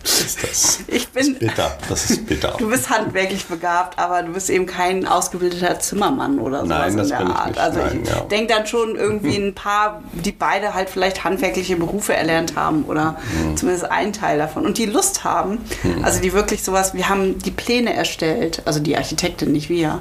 [0.05, 1.35] Ist das Ich bin.
[1.39, 1.77] bitter.
[1.89, 2.55] Das ist bitter.
[2.57, 7.07] Du bist handwerklich begabt, aber du bist eben kein ausgebildeter Zimmermann oder sowas Nein, das
[7.07, 7.47] in der bin ich Art.
[7.47, 7.59] nicht.
[7.59, 8.19] Also Nein, ich ja.
[8.21, 13.17] denke dann schon irgendwie ein paar, die beide halt vielleicht handwerkliche Berufe erlernt haben oder
[13.41, 13.57] Mhm.
[13.57, 15.59] zumindest einen Teil davon und die Lust haben,
[16.03, 19.93] also die wirklich sowas, wir haben die Pläne erstellt, also die Architektin, nicht wir.
[19.95, 19.99] Mhm.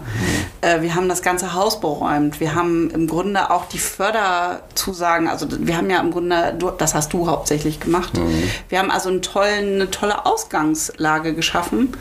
[0.60, 2.40] Äh, wir haben das ganze Haus beräumt.
[2.40, 7.12] Wir haben im Grunde auch die Förderzusagen, also wir haben ja im Grunde, das hast
[7.12, 8.14] du hauptsächlich gemacht.
[8.16, 8.42] Mhm.
[8.68, 11.96] Wir haben also einen tollen, tolle Ausgangslage geschaffen,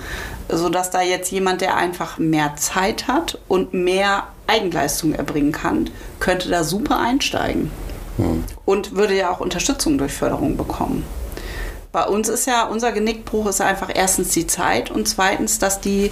[0.50, 5.90] sodass da jetzt jemand, der einfach mehr Zeit hat und mehr Eigenleistung erbringen kann,
[6.20, 7.72] könnte da super einsteigen.
[8.66, 11.04] Und würde ja auch Unterstützung durch Förderung bekommen.
[11.92, 16.12] Bei uns ist ja, unser Genickbruch ist einfach erstens die Zeit und zweitens, dass die,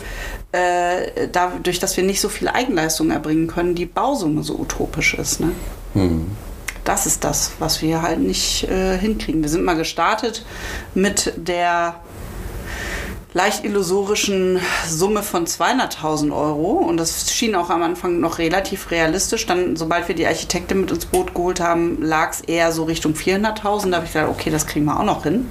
[0.51, 5.39] äh, dadurch, dass wir nicht so viel Eigenleistung erbringen können, die Bausumme so utopisch ist.
[5.39, 5.51] Ne?
[6.83, 9.41] Das ist das, was wir halt nicht äh, hinkriegen.
[9.41, 10.45] Wir sind mal gestartet
[10.95, 11.95] mit der
[13.33, 19.45] leicht illusorischen Summe von 200.000 Euro und das schien auch am Anfang noch relativ realistisch.
[19.45, 23.13] Dann, sobald wir die Architektin mit ins Boot geholt haben, lag es eher so Richtung
[23.13, 23.89] 400.000.
[23.91, 25.49] Da habe ich gedacht, okay, das kriegen wir auch noch hin.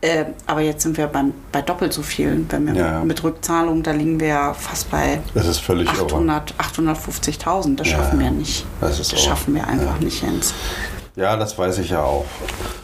[0.00, 2.44] Äh, aber jetzt sind wir beim, bei doppelt so viel.
[2.48, 3.04] Wenn wir Ja.
[3.04, 6.06] mit Rückzahlung, da liegen wir ja fast bei Das ist völlig irre.
[6.06, 7.76] 800, 850.000.
[7.76, 8.26] Das Ja, schaffen ja.
[8.26, 8.64] wir nicht.
[8.80, 9.20] Das ist irre.
[9.22, 10.04] schaffen wir einfach Ja.
[10.04, 10.54] nicht, Jens.
[11.16, 12.24] Ja, das weiß ich ja auch.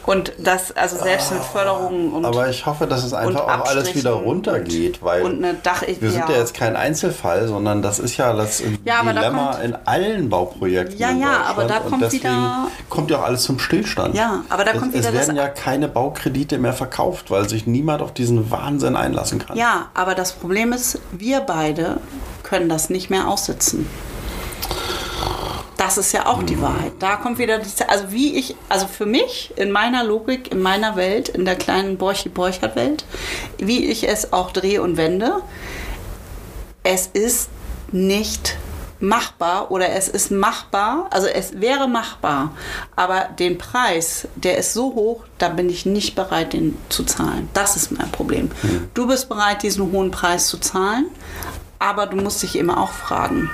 [0.05, 3.95] Und das, also selbst mit Förderungen und, Aber ich hoffe, dass es einfach auch alles
[3.95, 5.81] wieder runtergeht, weil und eine Dach.
[5.87, 6.35] wir sind ja.
[6.35, 10.29] jetzt kein Einzelfall, sondern das ist ja das Ja, aber da Dilemma kommt- in allen
[10.29, 10.99] Bauprojekten.
[10.99, 14.13] Ja, ja, aber da kommt wieder- kommt ja auch alles zum Stillstand.
[14.15, 17.49] Ja, aber da es, kommt wieder Es das- werden ja keine Baukredite mehr verkauft, weil
[17.49, 19.57] sich niemand auf diesen Wahnsinn einlassen kann.
[19.57, 21.97] Ja, aber das Problem ist, wir beide
[22.43, 23.87] können das nicht mehr aussitzen.
[25.77, 26.93] Das ist ja auch die Wahrheit.
[26.99, 30.95] Da kommt wieder, die, also wie ich, also für mich, in meiner Logik, in meiner
[30.95, 33.03] Welt, in der kleinen Borchi-Borchert-Welt,
[33.57, 35.41] wie ich es auch drehe und wende,
[36.83, 37.49] es ist
[37.91, 38.57] nicht
[38.99, 42.51] machbar oder es ist machbar, also es wäre machbar,
[42.95, 47.49] aber den Preis, der ist so hoch, da bin ich nicht bereit, den zu zahlen.
[47.53, 48.49] Das ist mein Problem.
[48.93, 51.07] Du bist bereit, diesen hohen Preis zu zahlen,
[51.79, 53.49] aber du musst dich immer auch fragen,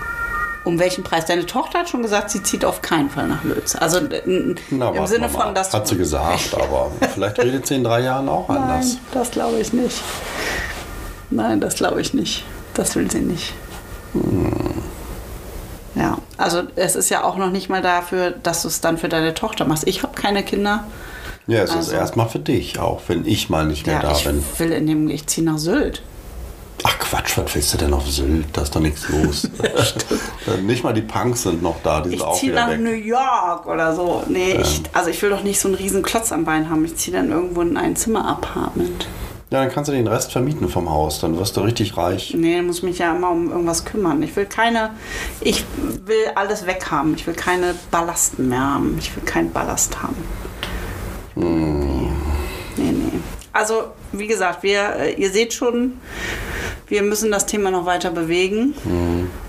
[0.63, 1.25] um welchen Preis.
[1.25, 3.75] Deine Tochter hat schon gesagt, sie zieht auf keinen Fall nach Lötz.
[3.75, 7.83] Also n- Na, im Sinne von, dass Hat sie gesagt, aber vielleicht redet sie in
[7.83, 8.85] drei Jahren auch anders.
[8.93, 10.01] Nein, das glaube ich nicht.
[11.29, 12.43] Nein, das glaube ich nicht.
[12.73, 13.53] Das will sie nicht.
[15.95, 19.09] Ja, also es ist ja auch noch nicht mal dafür, dass du es dann für
[19.09, 19.87] deine Tochter machst.
[19.87, 20.85] Ich habe keine Kinder.
[21.47, 24.11] Ja, es ist Also- erstmal für dich, auch wenn ich mal nicht mehr Ja, da
[24.13, 24.43] ich bin.
[24.57, 26.01] will in dem, ich ziehe nach Sylt.
[26.83, 28.45] Ach Quatsch, was willst du denn auf Sylt?
[28.53, 29.47] Da ist doch nichts los.
[30.63, 32.79] nicht mal die Punks sind noch da, die Ich ziehe nach weg.
[32.79, 34.23] New York oder so.
[34.27, 36.83] Nee, ich, also ich will doch nicht so einen riesen Klotz am Bein haben.
[36.85, 39.07] Ich ziehe dann irgendwo in ein Zimmer-Apartment.
[39.51, 41.19] Ja, dann kannst du den Rest vermieten vom Haus.
[41.19, 42.33] Dann wirst du richtig reich.
[42.35, 44.23] Nee, dann muss mich ja immer um irgendwas kümmern.
[44.23, 44.91] Ich will keine,
[45.41, 45.65] ich
[46.05, 47.13] will alles weghaben.
[47.15, 48.95] Ich will keine Ballasten mehr haben.
[48.97, 50.15] Ich will keinen Ballast haben.
[51.35, 52.09] Nee,
[52.77, 53.19] nee.
[53.53, 55.99] Also, wie gesagt, wir, äh, ihr seht schon,
[56.91, 58.75] wir müssen das Thema noch weiter bewegen.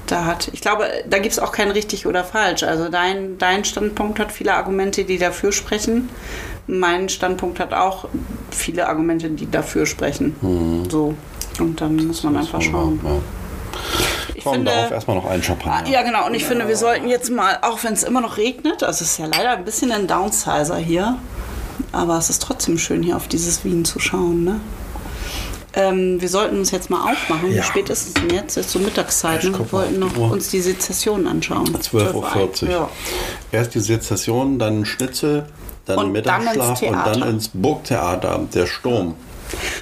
[0.06, 2.62] Da hat, ich glaube, da gibt es auch kein richtig oder falsch.
[2.62, 6.08] Also dein, dein Standpunkt hat viele Argumente, die dafür sprechen.
[6.68, 8.08] Mein Standpunkt hat auch
[8.50, 10.86] viele Argumente, die dafür sprechen.
[10.88, 11.14] So.
[11.58, 13.00] Und dann muss man einfach schauen.
[13.02, 13.10] Ja.
[14.34, 15.90] Ich Komm, finde, darauf erstmal noch einen Champagner.
[15.90, 16.26] ja, genau.
[16.26, 19.12] Und ich finde, wir sollten jetzt mal, auch wenn es immer noch regnet, also es
[19.12, 21.18] ist ja leider ein bisschen ein Downsizer hier,
[21.90, 24.60] aber es ist trotzdem schön, hier auf dieses Wien zu schauen, ne?
[25.74, 27.52] Ähm, wir sollten uns jetzt mal aufmachen.
[27.52, 27.62] Ja.
[27.62, 28.56] spät ist es denn jetzt?
[28.56, 29.44] Es ist so Mittagszeit.
[29.44, 29.58] Ne?
[29.58, 30.30] Wir wollten die noch Uhr.
[30.30, 31.66] uns die Sezession anschauen.
[31.66, 32.70] 12.40 Uhr.
[32.70, 32.90] Ja.
[33.50, 35.46] Erst die Sezession, dann Schnitzel,
[35.86, 39.14] dann Und dann Mittagsschlaf und dann ins Burgtheater, der Sturm.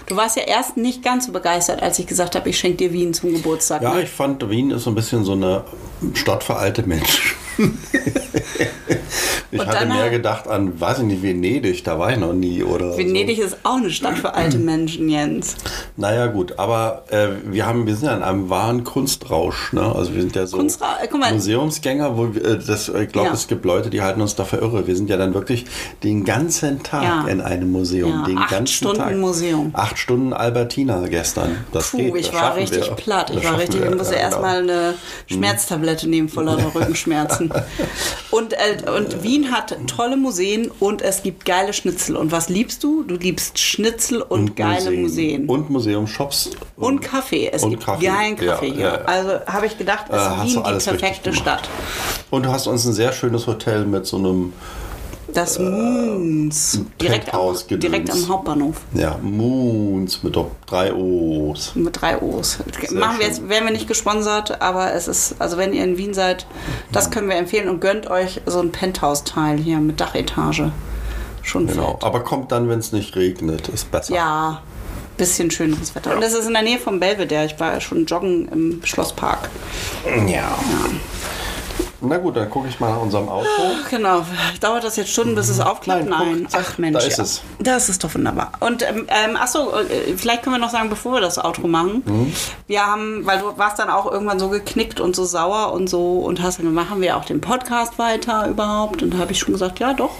[0.06, 2.92] Du warst ja erst nicht ganz so begeistert, als ich gesagt habe, ich schenke dir
[2.92, 3.82] Wien zum Geburtstag.
[3.82, 4.02] Ja, ne?
[4.02, 5.64] ich fand, Wien ist so ein bisschen so eine
[6.14, 7.36] Stadt für alte Menschen.
[9.52, 12.32] ich Und hatte mehr hat- gedacht an, weiß ich nicht, Venedig, da war ich noch
[12.32, 12.62] nie.
[12.62, 13.42] Oder Venedig so.
[13.44, 15.56] ist auch eine Stadt für alte Menschen, Jens.
[15.96, 19.72] Naja, gut, aber äh, wir, haben, wir sind ja in einem wahren Kunstrausch.
[19.72, 19.82] Ne?
[19.94, 21.32] Also wir sind ja so Kunstra- äh, mal.
[21.34, 23.34] Museumsgänger, wo wir, äh, das, ich glaube, Ja.
[23.34, 24.86] es gibt Leute, die halten uns dafür irre.
[24.86, 25.66] Wir sind ja dann wirklich
[26.02, 27.26] den ganzen Tag Ja.
[27.28, 28.10] in einem Museum.
[28.10, 29.16] Ja, den acht ganzen Stunden Tag.
[29.16, 29.70] Museum.
[29.74, 31.64] Acht Stunden Albertina gestern.
[31.72, 32.94] Das Puh, geht, ich das war schaffen richtig wir.
[32.96, 33.30] platt.
[33.30, 34.72] Ich Das war richtig, wir, ich musste ja, erstmal genau.
[34.72, 34.94] eine
[35.26, 37.49] Schmerztablette nehmen vor lauter Rückenschmerzen.
[38.30, 42.14] Und, äh, und Wien hat tolle Museen und es gibt geile Schnitzel.
[42.16, 43.02] Und was liebst du?
[43.02, 45.46] Du liebst Schnitzel und, geile Museen.
[45.48, 46.50] Und, Und Museumshops.
[47.02, 47.50] Kaffee.
[47.52, 48.06] Es und gibt Kaffee.
[48.06, 48.84] geilen Kaffee Ja, hier.
[48.84, 49.04] ja, ja.
[49.04, 51.32] Also habe ich gedacht, ist Äh, hast du Wien die perfekte.
[51.32, 51.68] Stadt.
[52.30, 54.52] Und du hast uns ein sehr schönes Hotel mit so einem
[55.34, 56.80] Das Moons.
[57.00, 58.76] Direkt am, direkt am Hauptbahnhof.
[58.94, 61.72] ja, Moons mit drei O's.
[61.74, 62.58] Mit drei O's.
[62.92, 66.14] Machen wir jetzt, werden wir nicht gesponsert, aber es ist, also wenn ihr in Wien
[66.14, 66.46] seid,
[66.92, 70.72] das können wir empfehlen und gönnt euch so ein Penthouse-Teil hier mit Dachetage.
[71.42, 71.92] Schon Genau.
[71.92, 72.04] fett.
[72.04, 74.14] Aber kommt dann, wenn es nicht regnet, ist besser.
[74.14, 74.62] Ja,
[75.16, 76.16] bisschen schöneres Wetter.
[76.16, 77.44] Und es ist in der Nähe vom Belvedere.
[77.46, 79.48] Ich war schon joggen im Schlosspark.
[80.26, 80.58] Ja.
[82.02, 83.46] Na gut, dann gucke ich mal nach unserem Auto.
[83.90, 84.22] Genau.
[84.60, 86.08] Dauert das jetzt Stunden, bis es aufklappt?
[86.08, 86.48] Nein, Nein.
[86.50, 86.98] guck, Ach Mensch.
[86.98, 87.24] da ist ja.
[87.24, 87.42] es.
[87.58, 88.52] Das ist doch wunderbar.
[88.60, 92.02] Und ähm, ähm, achso, äh, vielleicht können wir noch sagen, bevor wir das Outro machen.
[92.06, 92.32] Mhm.
[92.66, 96.20] Wir haben, weil du warst dann auch irgendwann so geknickt und so sauer und so
[96.20, 99.02] und hast dann machen wir auch den Podcast weiter überhaupt.
[99.02, 100.12] Und da habe ich schon gesagt, ja doch.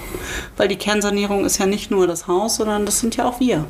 [0.57, 3.64] Weil die Kernsanierung ist ja nicht nur das Haus, sondern das sind ja auch wir.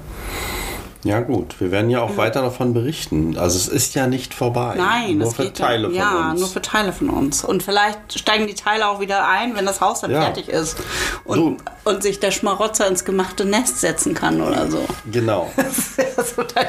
[1.03, 3.39] Ja gut, wir werden ja auch weiter davon berichten.
[3.39, 4.75] Also es ist ja nicht vorbei.
[4.77, 6.41] Nein, nur für geht Teile dann, von ja, uns.
[6.41, 7.43] nur für Teile von uns.
[7.43, 10.21] Und vielleicht steigen die Teile auch wieder ein, wenn das Haus dann Ja.
[10.23, 10.77] fertig ist
[11.25, 14.85] und, und sich der Schmarotzer ins gemachte Nest setzen kann oder so.
[15.11, 15.51] genau.
[15.57, 16.67] Das wäre so dein,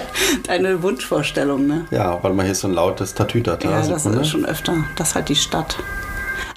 [0.47, 1.85] deine Wunschvorstellung, ne?
[1.91, 3.69] Ja, weil man hier so ein lautes Tatütata.
[3.69, 4.75] Ja, das ist schon öfter.
[4.95, 5.75] Das ist halt die Stadt.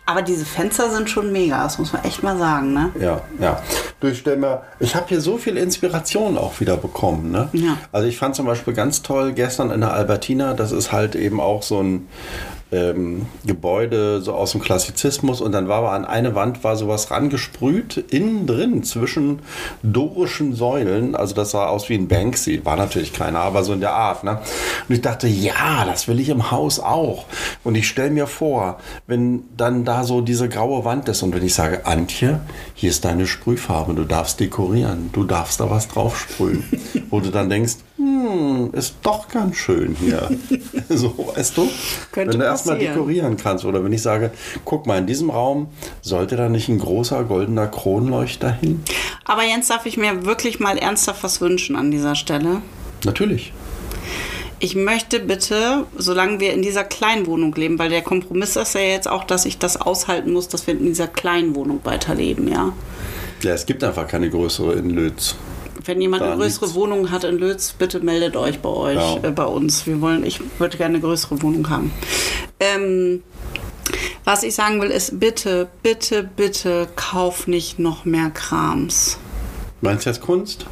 [0.07, 2.91] Aber diese Fenster sind schon mega, das muss man echt mal sagen, ne?
[3.01, 3.63] Ja, ja.
[4.01, 7.31] Du, ich stell mir, ich habe hier so viel Inspiration auch wieder bekommen.
[7.31, 7.49] Ne?
[7.55, 7.79] Ja.
[7.91, 11.41] Also ich fand zum Beispiel ganz toll gestern in der Albertina, das ist halt eben
[11.41, 12.07] auch so ein
[12.75, 17.11] ähm, Gebäude so aus dem Klassizismus und dann war aber an eine Wand war sowas
[17.11, 19.41] rangesprüht, innen drin zwischen
[19.83, 23.81] dorischen Säulen, also das sah aus wie ein Banksy, war natürlich keiner, aber so in
[23.81, 24.25] der Art.
[24.25, 24.41] Ne?
[24.89, 27.27] Und ich dachte, ja, das will ich im Haus auch.
[27.63, 31.45] Und ich stelle mir vor, wenn dann da so diese graue Wand ist und wenn
[31.45, 32.41] ich sage, Antje,
[32.75, 36.65] hier ist deine Sprühfarbe, du darfst dekorieren, du darfst da was drauf sprühen.
[37.11, 40.29] Wo du dann denkst, hm, ist doch ganz schön hier.
[40.89, 41.69] so, weißt du?
[42.13, 43.65] Könnte wenn du erstmal dekorieren kannst.
[43.65, 44.31] Oder wenn ich sage,
[44.65, 45.69] guck mal, in diesem Raum
[46.03, 48.83] sollte da nicht ein großer goldener Kronleuchter hin?
[49.25, 52.61] Aber Jens, darf ich mir wirklich mal ernsthaft was wünschen an dieser Stelle?
[53.05, 53.53] Natürlich.
[54.61, 58.81] Ich möchte bitte, solange wir in dieser kleinen Wohnung leben, weil der Kompromiss ist ja
[58.81, 62.73] jetzt auch, dass ich das aushalten muss, dass wir in dieser kleinen Wohnung weiterleben, ja.
[63.43, 65.37] Ja, es gibt einfach keine größere in Lötz.
[65.85, 66.75] Wenn jemand eine größere liegt's.
[66.79, 69.29] Wohnung hat in Lötz, bitte meldet euch bei euch, Ja.
[69.29, 69.87] äh, bei uns.
[69.87, 71.93] Wir wollen, ich würde gerne eine größere Wohnung haben.
[72.61, 73.23] Ähm,
[74.25, 79.19] was ich sagen will, ist bitte, bitte, bitte kauf nicht noch mehr Krams.
[79.83, 80.67] Meinst du jetzt Kunst?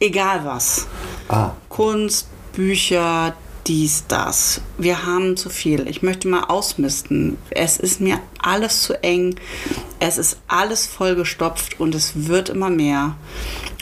[0.00, 0.86] Egal was.
[1.28, 3.34] Ah, Kunst, Bücher,
[3.66, 4.60] dies, das.
[4.78, 5.86] Wir haben zu viel.
[5.88, 7.38] Ich möchte mal ausmisten.
[7.50, 9.36] Es ist mir alles zu eng.
[9.98, 13.16] Es ist alles vollgestopft und es wird immer mehr.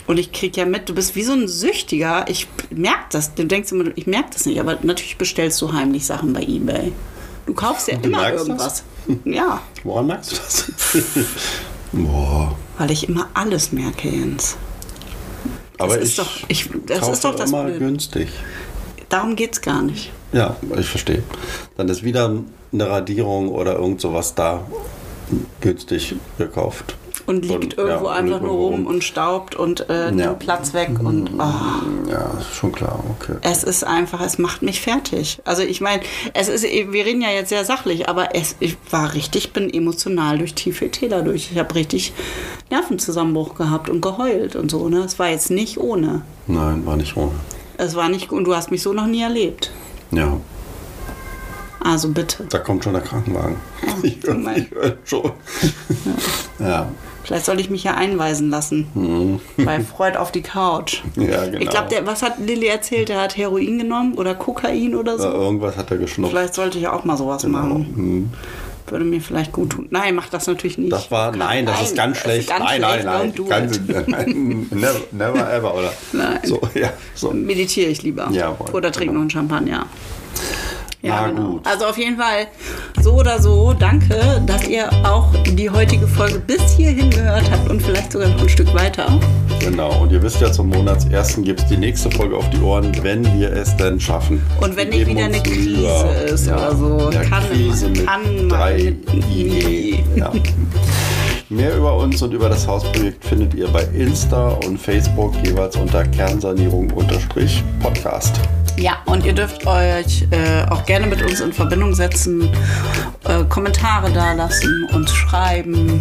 [0.09, 2.25] Und ich kriege ja mit, du bist wie so ein Süchtiger.
[2.27, 3.35] Ich merke das.
[3.35, 4.59] Du denkst immer, ich merke das nicht.
[4.59, 6.91] Aber natürlich bestellst du heimlich Sachen bei Ebay.
[7.45, 8.83] Du kaufst ja Du immer irgendwas.
[9.23, 10.71] Ja, woran merkst du das?
[11.91, 12.55] Boah.
[12.79, 14.57] weil ich immer alles merke, Jens.
[15.77, 17.77] Aber ist ich, doch- ich- das kaufe ist doch das immer Blöde.
[17.79, 18.29] günstig.
[19.09, 20.11] Darum geht es gar nicht.
[20.33, 21.21] Ja, ich verstehe.
[21.77, 22.33] Dann ist wieder
[22.73, 24.65] eine Radierung oder irgend sowas da
[25.61, 26.95] günstig gekauft.
[27.29, 30.11] Und liegt Und, irgendwo ja, einfach nur rum und staubt und äh, Ja.
[30.11, 30.89] nimmt Platz weg.
[31.03, 33.35] Und oh, Ja, ist schon klar, okay.
[33.41, 35.39] es ist einfach, es macht mich fertig.
[35.45, 36.01] Also ich meine,
[36.33, 39.71] es ist, wir reden ja jetzt sehr sachlich, aber es ich war richtig, ich bin
[39.71, 41.49] emotional durch tiefe Täler durch.
[41.51, 42.13] Ich habe richtig
[42.71, 44.89] Nervenzusammenbruch gehabt und geheult und so.
[44.89, 44.99] Ne?
[44.99, 46.21] Es war jetzt nicht ohne.
[46.47, 47.31] Nein, war nicht ohne.
[47.77, 49.71] Es war nicht, und du hast mich so noch nie erlebt.
[50.11, 50.37] Ja,
[51.81, 52.45] Also bitte.
[52.49, 53.55] da kommt schon der Krankenwagen.
[54.03, 55.31] Ich höre ich hör schon.
[56.59, 56.89] Ja,
[57.23, 59.39] Vielleicht soll ich mich ja einweisen lassen.
[59.57, 61.03] Bei Freud auf die Couch.
[61.15, 61.59] ja genau.
[61.59, 63.09] Ich glaube, was hat Lilly erzählt?
[63.09, 65.25] Der hat Heroin genommen oder Kokain oder so.
[65.25, 66.31] Ja, irgendwas hat er geschnupft.
[66.33, 67.59] Vielleicht sollte ich auch mal sowas Genau.
[67.59, 67.93] machen.
[67.95, 68.29] Hm.
[68.87, 69.87] Würde mir vielleicht gut tun.
[69.91, 70.91] Nein, mach das natürlich nicht.
[70.91, 72.49] Das war, nein, das ist ganz schlecht.
[72.49, 73.05] ganz nein, schlecht.
[73.05, 74.67] nein, nein, Ganz, nein.
[74.71, 75.93] Never, never ever, oder?
[76.13, 76.39] Nein.
[76.43, 77.29] So, ja, so.
[77.31, 78.27] Meditiere ich lieber.
[78.31, 79.13] Jawohl, oder trinke genau.
[79.13, 79.85] noch einen Champagner.
[81.01, 81.51] Ja, Na genau.
[81.53, 81.65] gut.
[81.67, 82.47] Also auf jeden Fall
[83.01, 87.81] so oder so, danke, dass ihr auch die heutige Folge bis hierhin gehört habt und
[87.81, 89.07] vielleicht sogar noch ein Stück weiter.
[89.61, 92.91] Genau, und ihr wisst ja, zum Monatsersten gibt es die nächste Folge auf die Ohren,
[93.01, 94.41] wenn wir es denn schaffen.
[94.59, 96.13] Und wenn Wir nicht wieder eine Krise Mühe.
[96.33, 96.55] ist ja.
[96.57, 97.09] oder so.
[97.11, 98.95] Ja, Kann Krise man- mit kann drei
[99.29, 100.03] IE.
[100.17, 100.31] Ja.
[101.47, 106.03] Mehr über uns und über das Hausprojekt findet ihr bei Insta und Facebook jeweils unter
[106.05, 108.39] Kernsanierung-Podcast.
[108.79, 112.49] Ja, und ihr dürft euch äh, auch gerne mit uns in Verbindung setzen,
[113.27, 115.99] äh, Kommentare dalassen, uns schreiben,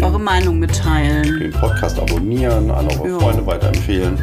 [0.00, 1.38] eure Meinung mitteilen.
[1.38, 3.18] Den Podcast abonnieren, an eure Ja.
[3.18, 4.18] Freunde weiterempfehlen.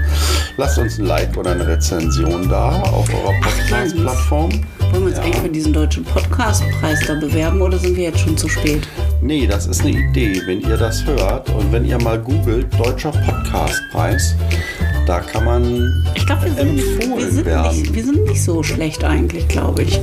[0.57, 4.49] Lasst uns ein Like oder eine Rezension da auf eurer Podcast-Plattform.
[4.91, 8.35] Wollen wir uns eigentlich für diesen deutschen Podcastpreis da bewerben oder sind wir jetzt schon
[8.35, 8.87] zu spät?
[9.21, 13.11] Nee, das ist eine Idee, wenn ihr das hört und wenn ihr mal googelt, Deutscher
[13.11, 14.35] Podcastpreis,
[15.05, 17.77] da kann man Ich glaube, wir, sind empfohlen wir, sind werden.
[17.81, 19.99] nicht- wir sind nicht so schlecht eigentlich, glaube ich.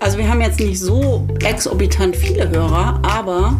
[0.00, 3.56] Also wir haben jetzt nicht so exorbitant viele Hörer, aber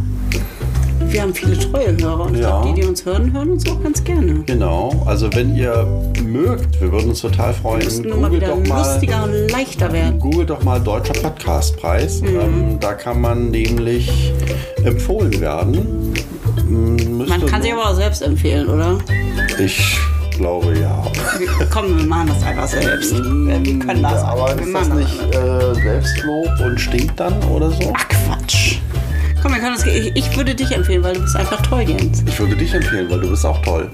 [1.09, 2.21] wir haben viele treue Hörer.
[2.27, 2.49] Und ich Ja.
[2.61, 4.43] glaube, die, die uns hören, hören uns auch ganz gerne.
[4.47, 5.87] Genau, also wenn ihr
[6.25, 9.51] mögt, wir würden uns total freuen, Wir müssten nur mal wieder doch mal, lustiger und
[9.51, 10.19] leichter werden.
[10.19, 12.21] Google doch mal Deutscher Podcastpreis.
[12.23, 12.29] Mhm.
[12.41, 14.33] Ähm, da kann man nämlich
[14.85, 16.13] empfohlen werden.
[16.69, 18.99] Müsste Man kann sich aber auch selbst empfehlen, oder?
[19.59, 19.99] Ich
[20.37, 21.03] glaube ja.
[21.71, 23.13] Komm, wir machen das einfach selbst.
[23.15, 24.23] Wir wir können das.
[24.23, 27.93] Ja, aber ist das nicht äh, Selbstlob und stinkt dann oder so?
[27.97, 28.79] Ach Quatsch.
[29.43, 29.87] Komm, wir können das.
[29.87, 32.23] Ich, ich würde dich empfehlen, weil du bist einfach toll, Jens.
[32.27, 33.91] Ich würde dich empfehlen, weil du bist auch toll.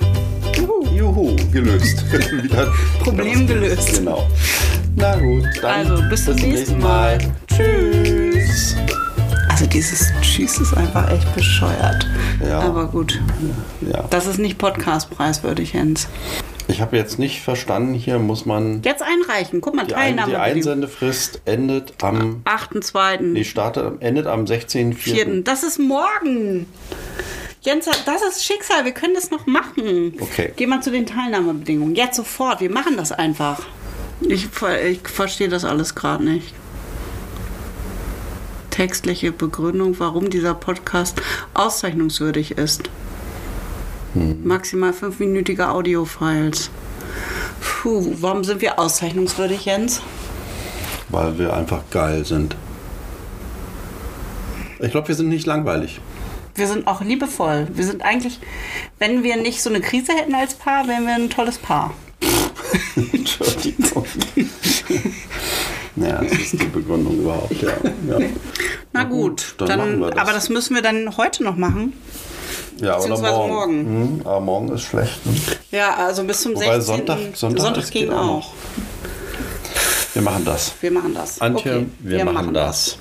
[0.94, 2.04] Juhu, gelöst.
[2.42, 3.98] Wieder, Problem gelöst.
[3.98, 4.28] Genau.
[4.96, 7.18] Na gut, dann Also, bis zum nächsten Mal.
[7.48, 8.76] Tschüss.
[9.62, 12.04] Also dieses Tschüss ist einfach echt bescheuert.
[12.44, 12.62] Ja.
[12.62, 13.20] Aber gut.
[13.80, 14.02] Ja.
[14.10, 16.08] Das ist nicht Podcastpreiswürdig, Jens.
[16.66, 18.82] Ich habe jetzt nicht verstanden, hier muss man.
[18.82, 19.60] Jetzt einreichen.
[19.60, 20.40] Guck mal, Die, Ein, die Teilnahme.
[20.40, 22.42] Einsendefrist endet am.
[22.44, 23.20] 8.2.
[23.20, 24.94] Nee, startet, endet am 16.04.
[24.94, 25.44] Vierten.
[25.44, 26.66] Das ist morgen.
[27.60, 28.84] Jens, das ist Schicksal.
[28.84, 30.14] Wir können das noch machen.
[30.18, 30.52] Okay.
[30.56, 31.94] Geh mal zu den Teilnahmebedingungen.
[31.94, 32.60] Jetzt sofort.
[32.60, 33.62] Wir machen das einfach.
[34.22, 34.48] Ich,
[34.90, 36.52] ich verstehe das alles gerade nicht.
[38.72, 41.20] Textliche Begründung, warum dieser Podcast
[41.54, 42.90] auszeichnungswürdig ist.
[44.42, 46.70] Maximal fünfminütige Audiofiles.
[47.60, 50.00] Puh, warum sind wir auszeichnungswürdig, Jens?
[51.10, 52.56] Weil wir einfach geil sind.
[54.80, 56.00] Ich glaube, wir sind nicht langweilig.
[56.54, 57.68] Wir sind auch liebevoll.
[57.74, 58.40] Wir sind eigentlich,
[58.98, 61.94] wenn wir nicht so eine Krise hätten als Paar, wären wir ein tolles Paar.
[62.96, 64.06] Entschuldigung.
[65.96, 67.70] ja, das ist die Begründung überhaupt, ja.
[68.08, 68.26] ja.
[68.92, 70.18] Na gut, dann dann, machen wir das.
[70.18, 71.92] aber das müssen wir dann heute noch machen.
[72.80, 73.52] Ja, oder Beziehungsweise morgen.
[73.52, 74.18] morgen.
[74.20, 75.24] Hm, aber morgen ist schlecht.
[75.26, 75.32] Ne?
[75.70, 76.82] Ja, also bis zum Wobei 16.
[77.06, 78.52] Sonntag- Sonntag, das ging geht auch auch.
[80.14, 80.72] Wir machen das.
[80.80, 81.40] Wir machen das.
[81.40, 82.98] Antje, Okay, wir, machen, das.